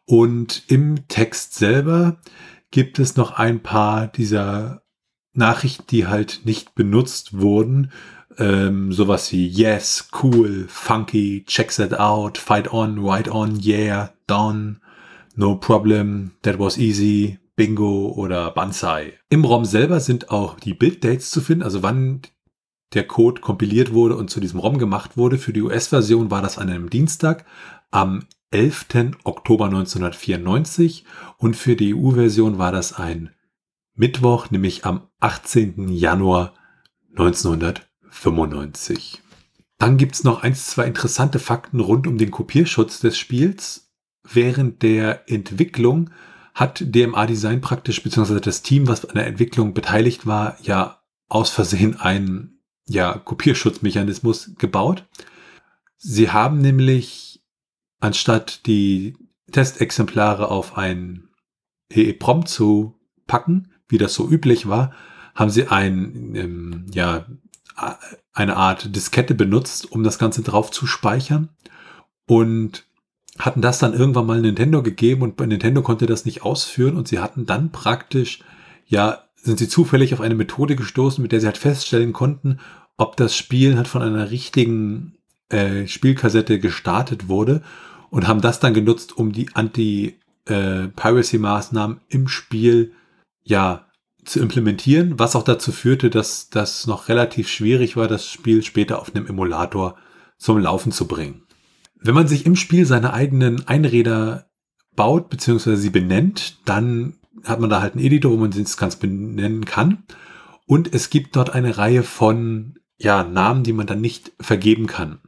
Und 0.05 0.63
im 0.69 1.09
Text 1.09 1.55
selber 1.55 2.19
gibt 2.71 2.99
es 2.99 3.17
noch 3.17 3.33
ein 3.33 3.61
paar 3.61 4.07
dieser 4.07 4.83
Nachrichten, 5.33 5.85
die 5.91 6.07
halt 6.07 6.43
nicht 6.45 6.75
benutzt 6.75 7.39
wurden, 7.39 7.91
ähm, 8.39 8.93
sowas 8.93 9.33
wie 9.33 9.47
Yes, 9.47 10.09
Cool, 10.23 10.67
Funky, 10.69 11.45
Checks 11.47 11.77
That 11.77 11.99
Out, 11.99 12.39
Fight 12.39 12.73
On, 12.73 13.05
Right 13.05 13.29
On, 13.29 13.61
Yeah, 13.63 14.13
Done, 14.27 14.77
No 15.35 15.57
Problem, 15.57 16.33
That 16.43 16.59
Was 16.59 16.79
Easy, 16.79 17.39
Bingo 17.57 18.13
oder 18.15 18.51
Banzai. 18.51 19.15
Im 19.31 19.45
ROM 19.45 19.65
selber 19.65 20.01
sind 20.01 20.31
auch 20.31 20.61
die 20.61 20.75
Build-Dates 20.75 21.31
zu 21.31 21.41
finden, 21.41 21.65
also 21.65 21.83
wann 21.83 22.23
der 22.95 23.07
Code 23.07 23.41
kompiliert 23.41 23.93
wurde 23.93 24.17
und 24.17 24.31
zu 24.31 24.41
diesem 24.41 24.61
ROM 24.61 24.79
gemacht 24.79 25.17
wurde. 25.17 25.39
Für 25.39 25.53
die 25.53 25.63
US-Version 25.63 26.31
war 26.31 26.43
das 26.43 26.59
an 26.59 26.71
einem 26.71 26.91
Dienstag 26.91 27.45
am 27.91 28.25
11. 28.51 29.17
Oktober 29.25 29.65
1994 29.65 31.05
und 31.39 31.57
für 31.57 31.75
die 31.75 31.95
EU-Version 31.95 32.59
war 32.59 32.71
das 32.71 32.93
ein 32.93 33.31
Mittwoch, 33.95 34.51
nämlich 34.51 34.85
am 34.85 35.09
18. 35.21 35.89
Januar 35.89 36.55
1994. 37.13 37.87
95. 38.17 39.23
Dann 39.79 39.97
gibt's 39.97 40.25
noch 40.25 40.43
ein, 40.43 40.55
zwei 40.55 40.87
interessante 40.87 41.39
Fakten 41.39 41.81
rund 41.81 42.07
um 42.07 42.19
den 42.19 42.31
Kopierschutz 42.31 43.01
des 43.01 43.19
Spiels. 43.19 43.93
Während 44.29 44.83
der 44.83 45.31
Entwicklung 45.31 46.11
hat 46.57 46.83
DMA 46.83 47.27
Design 47.27 47.61
praktisch, 47.61 48.03
beziehungsweise 48.03 48.41
das 48.41 48.63
Team, 48.63 48.89
was 48.89 49.05
an 49.05 49.17
der 49.17 49.27
Entwicklung 49.27 49.75
beteiligt 49.75 50.27
war, 50.27 50.57
ja 50.63 51.03
aus 51.29 51.51
Versehen 51.51 52.01
einen 52.01 52.63
ja, 52.89 53.19
Kopierschutzmechanismus 53.19 54.53
gebaut. 54.57 55.05
Sie 55.99 56.31
haben 56.31 56.63
nämlich, 56.63 57.45
anstatt 58.01 58.65
die 58.65 59.19
Testexemplare 59.53 60.51
auf 60.51 60.79
ein 60.79 61.29
EEPROM 61.91 62.47
zu 62.47 62.99
packen, 63.27 63.71
wie 63.89 63.99
das 63.99 64.15
so 64.15 64.27
üblich 64.27 64.67
war, 64.67 64.95
haben 65.35 65.51
sie 65.51 65.69
ein 65.69 66.35
ähm, 66.35 66.87
ja, 66.91 67.27
eine 68.33 68.57
Art 68.57 68.97
Diskette 68.97 69.35
benutzt, 69.35 69.93
um 69.93 70.03
das 70.03 70.19
Ganze 70.19 70.41
drauf 70.41 70.71
zu 70.71 70.87
speichern. 70.87 71.51
Und 72.27 72.86
hatten 73.39 73.61
das 73.61 73.79
dann 73.79 73.95
irgendwann 73.95 74.27
mal 74.27 74.41
Nintendo 74.41 74.83
gegeben 74.83 75.23
und 75.23 75.37
bei 75.37 75.47
Nintendo 75.47 75.83
konnte 75.83 76.07
das 76.07 76.25
nicht 76.25 76.43
ausführen 76.43 76.97
und 76.97 77.09
sie 77.09 77.19
hatten 77.19 77.47
dann 77.47 77.71
praktisch, 77.71 78.41
ja, 78.87 79.25
sind 79.35 79.59
sie 79.59 79.69
zufällig 79.69 80.15
auf 80.15 80.21
eine 80.21 80.35
Methode 80.35 80.77
gestoßen, 80.77 81.23
mit 81.23 81.33
der 81.33 81.41
sie 81.41 81.47
halt 81.47 81.59
feststellen 81.59 82.13
konnten, 82.13 82.59
ob 82.97 83.17
das 83.17 83.37
Spiel 83.37 83.77
halt 83.77 83.89
von 83.89 84.03
einer 84.03 84.31
richtigen 84.31 85.17
äh, 85.49 85.87
Spielkassette 85.87 86.59
gestartet 86.59 87.29
wurde 87.29 87.63
und 88.11 88.27
haben 88.27 88.41
das 88.41 88.59
dann 88.61 88.75
genutzt, 88.75 89.17
um 89.17 89.33
die 89.33 89.51
Anti-Piracy-Maßnahmen 89.55 91.99
äh, 91.99 92.01
im 92.09 92.29
Spiel 92.29 92.93
ja 93.45 93.87
zu 94.25 94.41
implementieren, 94.41 95.19
was 95.19 95.37
auch 95.37 95.45
dazu 95.45 95.73
führte, 95.73 96.11
dass 96.11 96.51
das 96.51 96.87
noch 96.87 97.09
relativ 97.09 97.49
schwierig 97.49 97.97
war, 97.97 98.09
das 98.09 98.29
Spiel 98.29 98.63
später 98.63 99.01
auf 99.01 99.15
einem 99.15 99.27
Emulator 99.27 99.97
zum 100.37 100.59
Laufen 100.59 100.93
zu 100.93 101.07
bringen. 101.07 101.46
Wenn 102.01 102.15
man 102.15 102.29
sich 102.29 102.47
im 102.47 102.57
Spiel 102.57 102.87
seine 102.87 103.13
eigenen 103.13 103.67
Einräder 103.67 104.47
baut 104.95 105.29
bzw. 105.29 105.77
sie 105.77 105.91
benennt, 105.91 106.59
dann 106.65 107.15
hat 107.45 107.61
man 107.61 107.71
da 107.71 107.81
halt 107.81 107.95
einen 107.95 108.05
Editor, 108.05 108.33
wo 108.33 108.37
man 108.37 108.51
das 108.51 108.77
ganz 108.77 108.97
benennen 108.97 109.65
kann. 109.65 110.05
Und 110.67 110.93
es 110.95 111.11
gibt 111.11 111.37
dort 111.37 111.51
eine 111.51 111.79
Reihe 111.79 112.03
von 112.03 112.79
ja, 112.99 113.25
Namen, 113.25 113.63
die 113.63 113.73
man 113.73 113.87
dann 113.87 114.01
nicht 114.01 114.33
vergeben 114.41 114.87
kann. 114.87 115.21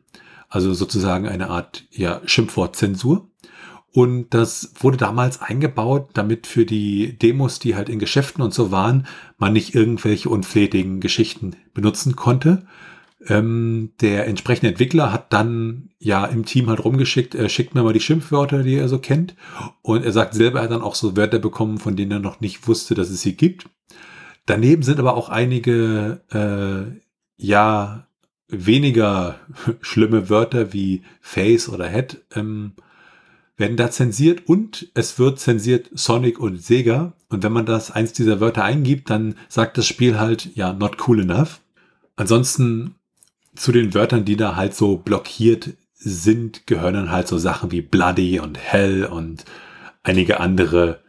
Also 0.49 0.73
sozusagen 0.73 1.29
eine 1.29 1.51
Art 1.51 1.85
ja, 1.91 2.21
Schimpfwortzensur. 2.25 3.31
Und 3.93 4.35
das 4.35 4.73
wurde 4.81 4.97
damals 4.97 5.41
eingebaut, 5.41 6.11
damit 6.15 6.47
für 6.47 6.65
die 6.65 7.19
Demos, 7.19 7.59
die 7.59 7.75
halt 7.75 7.89
in 7.89 7.99
Geschäften 7.99 8.43
und 8.43 8.55
so 8.55 8.71
waren, 8.71 9.07
man 9.39 9.53
nicht 9.53 9.75
irgendwelche 9.75 10.29
unflätigen 10.29 11.01
Geschichten 11.01 11.57
benutzen 11.75 12.17
konnte. 12.17 12.67
Ähm, 13.27 13.91
der 14.01 14.27
entsprechende 14.27 14.71
Entwickler 14.71 15.13
hat 15.13 15.33
dann 15.33 15.91
ja 15.99 16.25
im 16.25 16.45
Team 16.45 16.69
halt 16.69 16.85
rumgeschickt, 16.85 17.35
er 17.35 17.49
schickt 17.49 17.75
mir 17.75 17.83
mal 17.83 17.93
die 17.93 18.01
Schimpfwörter, 18.01 18.63
die 18.63 18.77
er 18.77 18.89
so 18.89 18.99
kennt. 18.99 19.35
Und 19.83 20.05
er 20.05 20.13
sagt 20.13 20.35
selber, 20.35 20.61
er 20.61 20.65
hat 20.65 20.71
dann 20.71 20.83
auch 20.83 20.95
so 20.95 21.17
Wörter 21.17 21.39
bekommen, 21.39 21.79
von 21.79 21.97
denen 21.97 22.13
er 22.13 22.21
noch 22.21 22.41
nicht 22.41 22.69
wusste, 22.69 22.95
dass 22.95 23.11
es 23.11 23.23
sie 23.23 23.37
gibt. 23.37 23.69
Daneben 24.47 24.83
sind 24.83 24.99
aber 24.99 25.15
auch 25.15 25.29
einige, 25.29 26.21
äh, 26.31 27.01
ja, 27.37 28.07
weniger 28.49 29.39
schlimme 29.81 30.31
Wörter 30.31 30.73
wie 30.73 31.03
Face 31.21 31.69
oder 31.69 31.89
Head 31.89 32.25
ähm, 32.35 32.73
werden 33.59 33.77
da 33.77 33.91
zensiert 33.91 34.49
und 34.49 34.89
es 34.95 35.19
wird 35.19 35.41
zensiert 35.41 35.91
Sonic 35.93 36.39
und 36.39 36.63
Sega. 36.63 37.13
Und 37.29 37.43
wenn 37.43 37.53
man 37.53 37.67
das 37.67 37.91
eins 37.91 38.13
dieser 38.13 38.41
Wörter 38.41 38.65
eingibt, 38.65 39.11
dann 39.11 39.35
sagt 39.49 39.77
das 39.77 39.87
Spiel 39.87 40.19
halt, 40.19 40.57
ja, 40.57 40.73
not 40.73 41.09
cool 41.09 41.21
enough. 41.21 41.61
Ansonsten 42.17 42.95
zu 43.59 43.73
den 43.73 43.95
Wörtern, 43.95 44.25
die 44.25 44.37
da 44.37 44.57
halt 44.57 44.75
so 44.75 44.97
blockiert 44.97 45.71
sind, 45.95 46.67
gehören 46.67 46.95
dann 46.95 47.11
halt 47.11 47.29
so 47.29 47.39
Sachen 47.39 47.73
wie 47.73 47.83
bloody 47.83 48.41
und 48.41 48.57
hell 48.57 49.05
und 49.05 49.45
einige 50.03 50.41
andere 50.41 51.01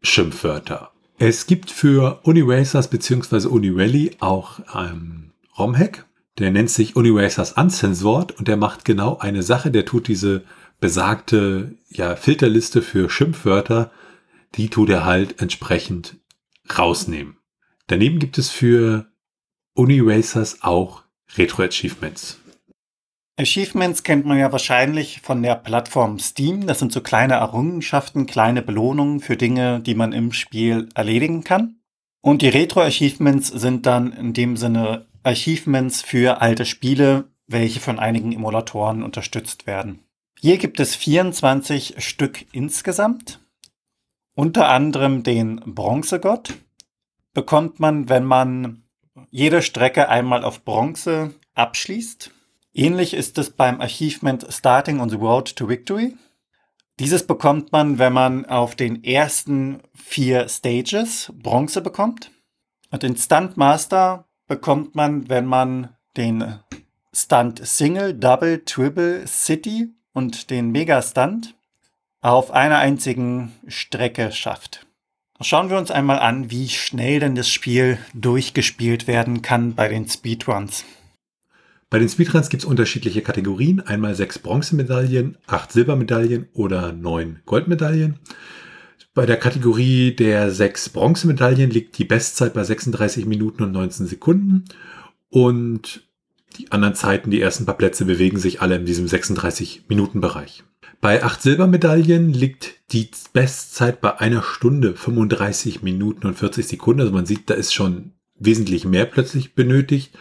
Schimpfwörter. 0.00 0.92
Es 1.18 1.46
gibt 1.46 1.70
für 1.70 2.20
Uniracers 2.22 2.88
bzw. 2.88 3.48
Unirally 3.48 4.12
auch 4.20 4.60
einen 4.68 5.32
ROM-Hack. 5.58 6.06
Der 6.38 6.52
nennt 6.52 6.70
sich 6.70 6.94
Uniracers 6.94 7.52
Uncensored 7.52 8.38
und 8.38 8.46
der 8.46 8.56
macht 8.56 8.84
genau 8.84 9.18
eine 9.18 9.42
Sache. 9.42 9.72
Der 9.72 9.84
tut 9.84 10.06
diese 10.06 10.44
besagte 10.78 11.74
ja, 11.88 12.14
Filterliste 12.14 12.82
für 12.82 13.10
Schimpfwörter, 13.10 13.90
die 14.54 14.70
tut 14.70 14.90
er 14.90 15.04
halt 15.04 15.42
entsprechend 15.42 16.16
rausnehmen. 16.78 17.36
Daneben 17.88 18.20
gibt 18.20 18.38
es 18.38 18.50
für 18.50 19.06
Uniracers 19.74 20.62
auch 20.62 21.02
Retro-Achievements. 21.36 22.38
Achievements 23.38 24.02
kennt 24.02 24.26
man 24.26 24.38
ja 24.38 24.50
wahrscheinlich 24.50 25.20
von 25.22 25.42
der 25.42 25.54
Plattform 25.54 26.18
Steam. 26.18 26.66
Das 26.66 26.80
sind 26.80 26.92
so 26.92 27.00
kleine 27.00 27.34
Errungenschaften, 27.34 28.26
kleine 28.26 28.62
Belohnungen 28.62 29.20
für 29.20 29.36
Dinge, 29.36 29.80
die 29.80 29.94
man 29.94 30.12
im 30.12 30.32
Spiel 30.32 30.88
erledigen 30.94 31.44
kann. 31.44 31.76
Und 32.20 32.42
die 32.42 32.48
Retro-Achievements 32.48 33.48
sind 33.48 33.86
dann 33.86 34.12
in 34.12 34.32
dem 34.32 34.56
Sinne 34.56 35.06
Achievements 35.22 36.02
für 36.02 36.40
alte 36.40 36.64
Spiele, 36.64 37.28
welche 37.46 37.80
von 37.80 37.98
einigen 37.98 38.32
Emulatoren 38.32 39.02
unterstützt 39.02 39.66
werden. 39.66 40.00
Hier 40.40 40.58
gibt 40.58 40.80
es 40.80 40.96
24 40.96 41.94
Stück 41.98 42.44
insgesamt. 42.52 43.40
Unter 44.34 44.68
anderem 44.68 45.22
den 45.22 45.60
Bronzegott 45.64 46.54
bekommt 47.34 47.80
man, 47.80 48.08
wenn 48.08 48.24
man 48.24 48.82
jede 49.30 49.62
Strecke 49.62 50.08
einmal 50.08 50.44
auf 50.44 50.64
Bronze 50.64 51.34
abschließt. 51.54 52.30
Ähnlich 52.74 53.14
ist 53.14 53.38
es 53.38 53.50
beim 53.50 53.80
Achievement 53.80 54.46
Starting 54.50 55.00
on 55.00 55.08
the 55.08 55.16
Road 55.16 55.56
to 55.56 55.68
Victory. 55.68 56.16
Dieses 56.98 57.26
bekommt 57.26 57.72
man, 57.72 57.98
wenn 57.98 58.12
man 58.12 58.46
auf 58.46 58.74
den 58.74 59.04
ersten 59.04 59.82
vier 59.94 60.48
Stages 60.48 61.32
Bronze 61.36 61.80
bekommt. 61.80 62.30
Und 62.90 63.02
den 63.02 63.16
Stunt 63.16 63.56
Master 63.56 64.26
bekommt 64.46 64.94
man, 64.94 65.28
wenn 65.28 65.46
man 65.46 65.96
den 66.16 66.58
Stunt 67.12 67.66
Single, 67.66 68.14
Double, 68.14 68.64
Triple, 68.64 69.26
City 69.26 69.90
und 70.12 70.50
den 70.50 70.70
Mega 70.70 71.00
Stunt 71.02 71.54
auf 72.20 72.50
einer 72.50 72.78
einzigen 72.78 73.52
Strecke 73.68 74.32
schafft. 74.32 74.87
Schauen 75.40 75.70
wir 75.70 75.78
uns 75.78 75.92
einmal 75.92 76.18
an, 76.18 76.50
wie 76.50 76.68
schnell 76.68 77.20
denn 77.20 77.36
das 77.36 77.48
Spiel 77.48 77.98
durchgespielt 78.12 79.06
werden 79.06 79.40
kann 79.40 79.76
bei 79.76 79.88
den 79.88 80.08
Speedruns. 80.08 80.84
Bei 81.90 82.00
den 82.00 82.08
Speedruns 82.08 82.48
gibt 82.48 82.64
es 82.64 82.68
unterschiedliche 82.68 83.22
Kategorien. 83.22 83.80
Einmal 83.80 84.16
sechs 84.16 84.40
Bronzemedaillen, 84.40 85.38
acht 85.46 85.70
Silbermedaillen 85.70 86.48
oder 86.54 86.92
neun 86.92 87.38
Goldmedaillen. 87.46 88.18
Bei 89.14 89.26
der 89.26 89.36
Kategorie 89.36 90.14
der 90.14 90.50
sechs 90.50 90.88
Bronzemedaillen 90.88 91.70
liegt 91.70 91.96
die 91.98 92.04
Bestzeit 92.04 92.52
bei 92.52 92.64
36 92.64 93.24
Minuten 93.24 93.62
und 93.62 93.70
19 93.70 94.06
Sekunden. 94.06 94.64
Und 95.30 96.02
die 96.58 96.72
anderen 96.72 96.96
Zeiten, 96.96 97.30
die 97.30 97.40
ersten 97.40 97.64
paar 97.64 97.76
Plätze, 97.76 98.04
bewegen 98.04 98.38
sich 98.38 98.60
alle 98.60 98.74
in 98.74 98.86
diesem 98.86 99.06
36-Minuten-Bereich. 99.06 100.64
Bei 101.00 101.22
acht 101.22 101.42
Silbermedaillen 101.42 102.32
liegt 102.32 102.74
die 102.92 103.10
Bestzeit 103.32 104.00
bei 104.00 104.18
einer 104.18 104.42
Stunde 104.42 104.94
35 104.94 105.82
Minuten 105.82 106.26
und 106.26 106.34
40 106.34 106.66
Sekunden. 106.66 107.02
Also 107.02 107.12
man 107.12 107.26
sieht, 107.26 107.48
da 107.48 107.54
ist 107.54 107.72
schon 107.72 108.12
wesentlich 108.38 108.84
mehr 108.84 109.04
plötzlich 109.04 109.54
benötigt. 109.54 110.16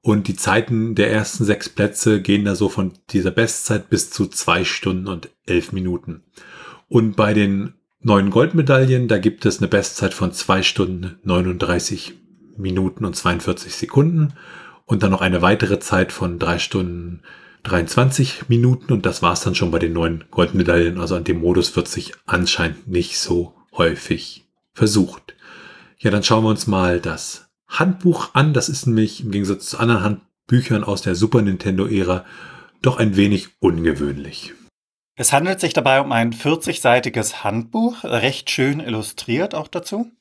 Und 0.00 0.28
die 0.28 0.36
Zeiten 0.36 0.94
der 0.94 1.12
ersten 1.12 1.44
sechs 1.44 1.68
Plätze 1.68 2.22
gehen 2.22 2.44
da 2.44 2.54
so 2.54 2.68
von 2.68 2.92
dieser 3.10 3.30
Bestzeit 3.30 3.88
bis 3.88 4.10
zu 4.10 4.26
zwei 4.26 4.64
Stunden 4.64 5.08
und 5.08 5.30
elf 5.46 5.72
Minuten. 5.72 6.22
Und 6.88 7.16
bei 7.16 7.34
den 7.34 7.74
neun 8.00 8.30
Goldmedaillen, 8.30 9.08
da 9.08 9.18
gibt 9.18 9.46
es 9.46 9.58
eine 9.58 9.68
Bestzeit 9.68 10.14
von 10.14 10.32
zwei 10.32 10.62
Stunden 10.62 11.18
39 11.24 12.14
Minuten 12.56 13.04
und 13.04 13.14
42 13.14 13.74
Sekunden. 13.74 14.32
Und 14.84 15.02
dann 15.02 15.10
noch 15.10 15.20
eine 15.20 15.42
weitere 15.42 15.80
Zeit 15.80 16.12
von 16.12 16.38
drei 16.38 16.58
Stunden 16.58 17.22
23 17.66 18.48
Minuten. 18.48 18.92
Und 18.92 19.06
das 19.06 19.22
war's 19.22 19.42
dann 19.42 19.54
schon 19.54 19.70
bei 19.70 19.78
den 19.78 19.92
neun 19.92 20.24
Goldmedaillen. 20.30 20.98
Also 21.00 21.16
an 21.16 21.24
dem 21.24 21.40
Modus 21.40 21.76
wird 21.76 21.88
sich 21.88 22.12
anscheinend 22.26 22.88
nicht 22.88 23.18
so 23.18 23.54
häufig 23.76 24.46
versucht. 24.72 25.34
Ja, 25.98 26.10
dann 26.10 26.22
schauen 26.22 26.44
wir 26.44 26.50
uns 26.50 26.66
mal 26.66 27.00
das 27.00 27.48
Handbuch 27.68 28.34
an. 28.34 28.54
Das 28.54 28.68
ist 28.68 28.86
nämlich 28.86 29.22
im 29.22 29.30
Gegensatz 29.30 29.70
zu 29.70 29.78
anderen 29.78 30.02
Handbüchern 30.02 30.84
aus 30.84 31.02
der 31.02 31.14
Super 31.14 31.42
Nintendo-Ära 31.42 32.24
doch 32.82 32.98
ein 32.98 33.16
wenig 33.16 33.48
ungewöhnlich. 33.60 34.54
Es 35.16 35.32
handelt 35.32 35.60
sich 35.60 35.72
dabei 35.72 36.00
um 36.00 36.12
ein 36.12 36.34
40-seitiges 36.34 37.42
Handbuch, 37.42 38.04
recht 38.04 38.50
schön 38.50 38.80
illustriert 38.80 39.54
auch 39.54 39.68
dazu. 39.68 40.12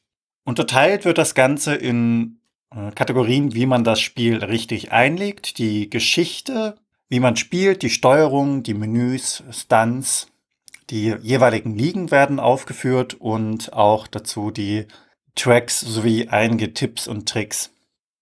Unterteilt 0.46 1.04
wird 1.04 1.18
das 1.18 1.36
Ganze 1.36 1.76
in 1.76 2.40
äh, 2.74 2.92
Kategorien, 2.92 3.54
wie 3.54 3.66
man 3.66 3.84
das 3.84 4.00
Spiel 4.00 4.38
richtig 4.44 4.94
einlegt, 4.94 5.58
die 5.58 5.90
Geschichte, 5.90 6.76
wie 7.10 7.20
man 7.20 7.36
spielt, 7.36 7.82
die 7.82 7.89
Steuerung, 7.89 8.63
die 8.63 8.74
Menüs, 8.74 9.44
Stunts, 9.52 10.28
die 10.89 11.15
jeweiligen 11.22 11.76
Ligen 11.76 12.12
werden 12.12 12.39
aufgeführt 12.39 13.15
und 13.15 13.74
auch 13.74 14.08
dazu 14.08 14.52
die 14.52 14.86
Tracks 15.36 15.82
sowie 15.82 16.30
einige 16.30 16.74
Tipps 16.74 17.08
und 17.08 17.28
Tricks. 17.28 17.72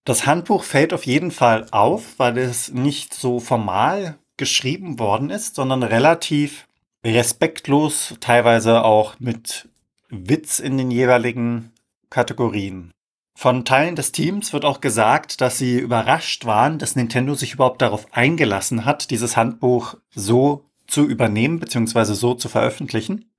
Das 0.04 0.26
Handbuch 0.26 0.64
fällt 0.64 0.92
auf 0.92 1.06
jeden 1.06 1.30
Fall 1.30 1.66
auf, 1.70 2.18
weil 2.18 2.36
es 2.38 2.72
nicht 2.72 3.14
so 3.14 3.40
formal 3.40 4.18
geschrieben 4.36 4.98
worden 4.98 5.30
ist, 5.30 5.54
sondern 5.54 5.82
relativ 5.82 6.66
respektlos, 7.04 8.14
teilweise 8.20 8.84
auch 8.84 9.18
mit 9.20 9.68
Witz 10.10 10.58
in 10.58 10.76
den 10.76 10.90
jeweiligen 10.90 11.72
Kategorien. 12.10 12.92
Von 13.36 13.64
Teilen 13.64 13.96
des 13.96 14.12
Teams 14.12 14.52
wird 14.52 14.64
auch 14.64 14.80
gesagt, 14.80 15.40
dass 15.40 15.58
sie 15.58 15.78
überrascht 15.78 16.44
waren, 16.44 16.78
dass 16.78 16.96
Nintendo 16.96 17.34
sich 17.34 17.54
überhaupt 17.54 17.82
darauf 17.82 18.06
eingelassen 18.12 18.84
hat, 18.84 19.10
dieses 19.10 19.36
Handbuch 19.36 19.96
so 20.10 20.70
zu 20.86 21.04
übernehmen 21.04 21.58
bzw. 21.58 22.14
so 22.14 22.34
zu 22.34 22.48
veröffentlichen, 22.48 23.30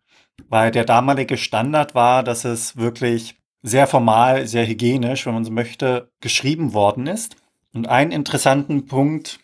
weil 0.50 0.72
der 0.72 0.84
damalige 0.84 1.38
Standard 1.38 1.96
war, 1.96 2.24
dass 2.24 2.44
es 2.44 2.76
wirklich 2.76 3.38
sehr 3.64 3.88
formal, 3.88 4.48
sehr 4.48 4.68
hygienisch, 4.68 5.26
wenn 5.26 5.34
man 5.34 5.46
so 5.46 5.52
möchte, 5.52 6.12
geschrieben 6.20 6.74
worden 6.74 7.08
ist. 7.08 7.38
Und 7.74 7.88
einen 7.88 8.12
interessanten 8.12 8.86
Punkt 8.86 9.40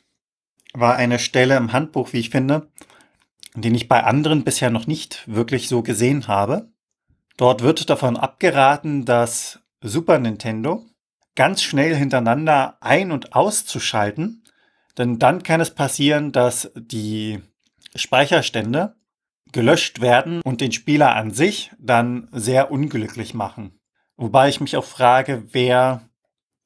war 0.73 0.95
eine 0.95 1.17
Stelle 1.17 1.57
im 1.57 1.73
Handbuch, 1.73 2.13
wie 2.13 2.19
ich 2.19 2.29
finde, 2.29 2.67
den 3.55 3.73
ich 3.73 3.87
bei 3.87 4.03
anderen 4.03 4.43
bisher 4.43 4.69
noch 4.69 4.85
nicht 4.85 5.23
wirklich 5.27 5.67
so 5.67 5.81
gesehen 5.81 6.27
habe. 6.27 6.69
Dort 7.37 7.61
wird 7.61 7.89
davon 7.89 8.15
abgeraten, 8.15 9.05
dass 9.05 9.60
Super 9.81 10.19
Nintendo 10.19 10.85
ganz 11.35 11.61
schnell 11.61 11.95
hintereinander 11.95 12.77
ein- 12.81 13.11
und 13.11 13.33
auszuschalten, 13.35 14.43
denn 14.97 15.19
dann 15.19 15.43
kann 15.43 15.61
es 15.61 15.71
passieren, 15.71 16.31
dass 16.31 16.71
die 16.75 17.39
Speicherstände 17.95 18.95
gelöscht 19.51 20.01
werden 20.01 20.41
und 20.41 20.61
den 20.61 20.71
Spieler 20.71 21.15
an 21.15 21.31
sich 21.31 21.71
dann 21.79 22.27
sehr 22.31 22.71
unglücklich 22.71 23.33
machen. 23.33 23.79
Wobei 24.17 24.49
ich 24.49 24.61
mich 24.61 24.77
auch 24.77 24.85
frage, 24.85 25.43
wer 25.51 26.09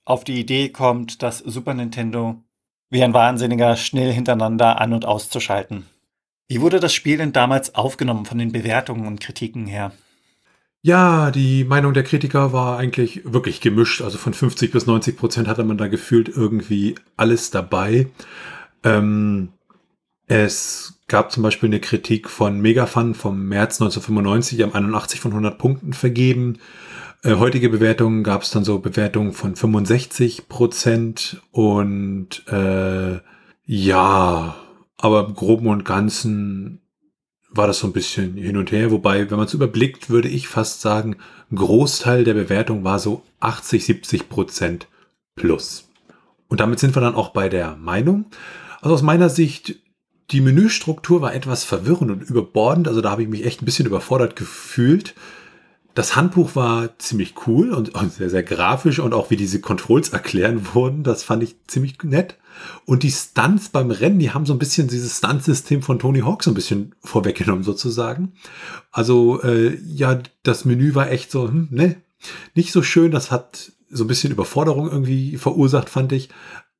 auf 0.04 0.24
die 0.24 0.40
Idee 0.40 0.70
kommt, 0.70 1.24
das 1.24 1.40
Super 1.40 1.74
Nintendo 1.74 2.44
wie 2.90 3.04
ein 3.04 3.14
Wahnsinniger 3.14 3.76
schnell 3.76 4.12
hintereinander 4.12 4.80
an- 4.80 4.94
und 4.94 5.06
auszuschalten. 5.06 5.88
Wie 6.48 6.62
wurde 6.62 6.80
das 6.80 6.94
Spiel 6.94 7.18
denn 7.18 7.34
damals 7.34 7.74
aufgenommen 7.74 8.26
von 8.26 8.38
den 8.38 8.52
Bewertungen 8.52 9.08
und 9.08 9.20
Kritiken 9.20 9.66
her? 9.66 9.92
Ja, 10.86 11.32
die 11.32 11.64
Meinung 11.64 11.96
der 11.96 12.04
Kritiker 12.04 12.54
war 12.54 12.78
eigentlich 12.78 13.22
wirklich 13.26 13.60
gemischt. 13.60 14.04
Also 14.04 14.20
von 14.20 14.36
50 14.36 14.72
bis 14.72 14.86
90 14.86 15.18
Prozent 15.18 15.48
hatte 15.48 15.64
man 15.64 15.80
da 15.80 15.88
gefühlt 15.88 16.30
irgendwie 16.30 16.94
alles 17.18 17.50
dabei. 17.50 18.06
Ähm, 18.84 19.50
es 20.28 21.00
gab 21.08 21.32
zum 21.32 21.42
Beispiel 21.42 21.70
eine 21.70 21.80
Kritik 21.80 22.30
von 22.30 22.62
Megafun 22.62 23.16
vom 23.16 23.48
März 23.48 23.82
1995, 23.82 24.60
die 24.60 24.64
haben 24.64 24.76
81 24.76 25.20
von 25.22 25.32
100 25.32 25.58
Punkten 25.58 25.94
vergeben. 25.94 26.60
Äh, 27.24 27.38
heutige 27.38 27.70
Bewertungen 27.70 28.24
gab 28.24 28.44
es 28.44 28.52
dann 28.52 28.64
so 28.64 28.78
Bewertungen 28.78 29.34
von 29.34 29.56
65 29.56 30.48
Prozent 30.48 31.42
und 31.50 32.48
äh, 32.48 33.22
ja, 33.66 34.56
aber 34.98 35.26
im 35.26 35.34
Groben 35.34 35.66
und 35.66 35.84
Ganzen 35.84 36.85
war 37.56 37.68
das 37.68 37.80
so 37.80 37.88
ein 37.88 37.94
bisschen 37.94 38.36
hin 38.36 38.58
und 38.58 38.72
her. 38.72 38.92
Wobei, 38.92 39.30
wenn 39.30 39.38
man 39.38 39.48
es 39.48 39.54
überblickt, 39.54 40.10
würde 40.10 40.28
ich 40.28 40.48
fast 40.48 40.82
sagen, 40.82 41.18
Großteil 41.54 42.24
der 42.24 42.34
Bewertung 42.34 42.84
war 42.84 43.00
so 43.00 43.24
80, 43.40 43.86
70 43.86 44.30
Prozent 44.30 44.88
plus. 45.36 45.90
Und 46.48 46.60
damit 46.60 46.80
sind 46.80 46.96
wir 46.96 47.02
dann 47.02 47.16
auch 47.16 47.30
bei 47.30 47.50
der 47.50 47.76
Meinung. 47.76 48.26
Also 48.82 48.94
aus 48.94 49.02
meiner 49.02 49.30
Sicht, 49.30 49.76
die 50.32 50.42
Menüstruktur 50.42 51.22
war 51.22 51.34
etwas 51.34 51.64
verwirrend 51.64 52.12
und 52.12 52.22
überbordend. 52.22 52.88
Also 52.88 53.02
da 53.02 53.12
habe 53.12 53.24
ich 53.24 53.30
mich 53.30 53.46
echt 53.46 53.62
ein 53.62 53.66
bisschen 53.66 53.86
überfordert 53.86 54.36
gefühlt. 54.36 55.16
Das 55.96 56.16
Handbuch 56.16 56.56
war 56.56 57.00
ziemlich 57.00 57.34
cool 57.48 57.72
und, 57.72 57.96
und 57.96 58.14
sehr, 58.14 58.30
sehr 58.30 58.44
grafisch 58.44 59.00
und 59.00 59.14
auch 59.14 59.30
wie 59.30 59.38
diese 59.38 59.62
Controls 59.62 60.10
erklären 60.10 60.68
wurden, 60.74 61.04
das 61.04 61.24
fand 61.24 61.42
ich 61.42 61.56
ziemlich 61.68 62.04
nett. 62.04 62.38
Und 62.86 63.04
die 63.04 63.12
Stunts 63.12 63.70
beim 63.70 63.92
Rennen, 63.92 64.20
die 64.20 64.32
haben 64.32 64.46
so 64.46 64.54
ein 64.54 64.60
bisschen 64.60 64.90
dieses 64.90 65.18
Stunt-System 65.18 65.82
von 65.82 65.98
Tony 65.98 66.20
Hawk 66.20 66.44
so 66.44 66.52
ein 66.52 66.56
bisschen 66.56 66.96
vorweggenommen 67.02 67.64
sozusagen. 67.64 68.34
Also 68.92 69.42
äh, 69.42 69.78
ja, 69.86 70.20
das 70.44 70.66
Menü 70.66 70.96
war 70.96 71.10
echt 71.10 71.32
so, 71.32 71.48
hm, 71.48 71.70
ne, 71.72 71.96
nicht 72.56 72.74
so 72.74 72.82
schön. 72.82 73.12
Das 73.12 73.32
hat 73.32 73.72
so 73.90 74.04
ein 74.04 74.08
bisschen 74.08 74.32
Überforderung 74.32 74.90
irgendwie 74.90 75.38
verursacht, 75.38 75.90
fand 75.90 76.12
ich. 76.12 76.30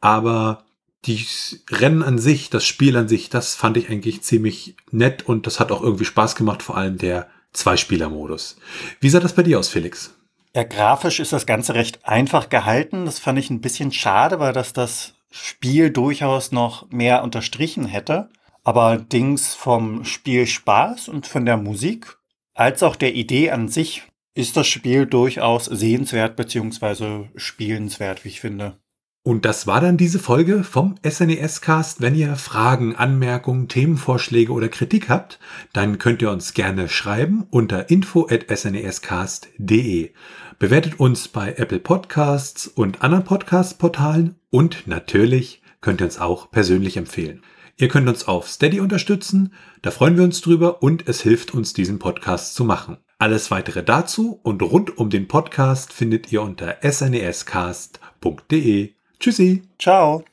Aber 0.02 0.66
die 1.06 1.26
Rennen 1.70 2.04
an 2.04 2.20
sich, 2.20 2.50
das 2.50 2.66
Spiel 2.66 2.98
an 2.98 3.08
sich, 3.08 3.30
das 3.30 3.56
fand 3.56 3.78
ich 3.78 3.90
eigentlich 3.90 4.24
ziemlich 4.24 4.76
nett 4.92 5.28
und 5.28 5.48
das 5.48 5.60
hat 5.60 5.72
auch 5.72 5.82
irgendwie 5.82 6.06
Spaß 6.06 6.36
gemacht, 6.36 6.64
vor 6.64 6.78
allem 6.78 6.98
der 6.98 7.30
Zweispieler-Modus. 7.56 8.58
Wie 9.00 9.10
sah 9.10 9.20
das 9.20 9.34
bei 9.34 9.44
dir 9.44 9.60
aus, 9.60 9.70
Felix? 9.70 10.16
Ja, 10.56 10.64
grafisch 10.64 11.20
ist 11.20 11.34
das 11.34 11.46
Ganze 11.46 11.76
recht 11.76 12.06
einfach 12.08 12.50
gehalten. 12.50 13.06
Das 13.06 13.20
fand 13.20 13.40
ich 13.40 13.50
ein 13.50 13.62
bisschen 13.62 13.92
schade, 13.92 14.40
weil 14.40 14.54
das 14.54 14.74
das 14.74 15.16
Spiel 15.30 15.90
durchaus 15.90 16.52
noch 16.52 16.90
mehr 16.92 17.24
unterstrichen 17.24 17.86
hätte. 17.86 18.30
Aber 18.64 18.98
Dings 18.98 19.54
vom 19.54 20.06
Spiel 20.06 20.48
Spaß 20.48 21.10
und 21.10 21.28
von 21.28 21.46
der 21.46 21.58
Musik 21.58 22.18
als 22.54 22.84
auch 22.84 22.96
der 22.96 23.14
Idee 23.16 23.52
an 23.52 23.68
sich 23.68 24.04
ist 24.34 24.56
das 24.56 24.68
Spiel 24.68 25.06
durchaus 25.06 25.66
sehenswert 25.66 26.36
bzw. 26.36 27.26
spielenswert, 27.36 28.24
wie 28.24 28.30
ich 28.30 28.42
finde. 28.42 28.78
Und 29.26 29.44
das 29.44 29.66
war 29.66 29.82
dann 29.82 29.98
diese 29.98 30.20
Folge 30.20 30.64
vom 30.64 30.96
SNES 31.04 31.62
Cast. 31.62 32.00
Wenn 32.00 32.14
ihr 32.14 32.36
Fragen, 32.36 32.96
Anmerkungen, 32.96 33.68
Themenvorschläge 33.68 34.52
oder 34.52 34.70
Kritik 34.70 35.10
habt, 35.10 35.40
dann 35.74 35.98
könnt 35.98 36.22
ihr 36.22 36.30
uns 36.30 36.54
gerne 36.54 36.88
schreiben 36.88 37.48
unter 37.50 37.90
info@snescast.de. 37.90 40.12
Bewertet 40.60 41.00
uns 41.00 41.28
bei 41.28 41.56
Apple 41.58 41.80
Podcasts 41.80 42.68
und 42.68 43.02
anderen 43.02 43.24
Podcast-Portalen 43.24 44.36
und 44.52 44.86
natürlich 44.86 45.64
könnt 45.82 46.02
ihr 46.02 46.06
uns 46.06 46.20
auch 46.20 46.52
persönlich 46.52 46.96
empfehlen. 46.96 47.42
Ihr 47.78 47.88
könnt 47.88 48.08
uns 48.08 48.28
auf 48.28 48.48
Steady 48.48 48.80
unterstützen, 48.80 49.54
da 49.82 49.90
freuen 49.90 50.18
wir 50.18 50.24
uns 50.24 50.42
drüber 50.42 50.84
und 50.84 51.08
es 51.08 51.22
hilft 51.22 51.52
uns, 51.52 51.74
diesen 51.74 51.98
Podcast 51.98 52.54
zu 52.54 52.64
machen. 52.64 52.98
Alles 53.18 53.50
weitere 53.50 53.84
dazu 53.84 54.40
und 54.44 54.62
rund 54.62 55.00
um 55.00 55.10
den 55.10 55.28
Podcast 55.28 55.94
findet 55.94 56.32
ihr 56.32 56.44
unter 56.44 56.78
snescast.de. 56.84 58.95
Tschüssi. 59.20 59.64
Ciao. 59.80 60.24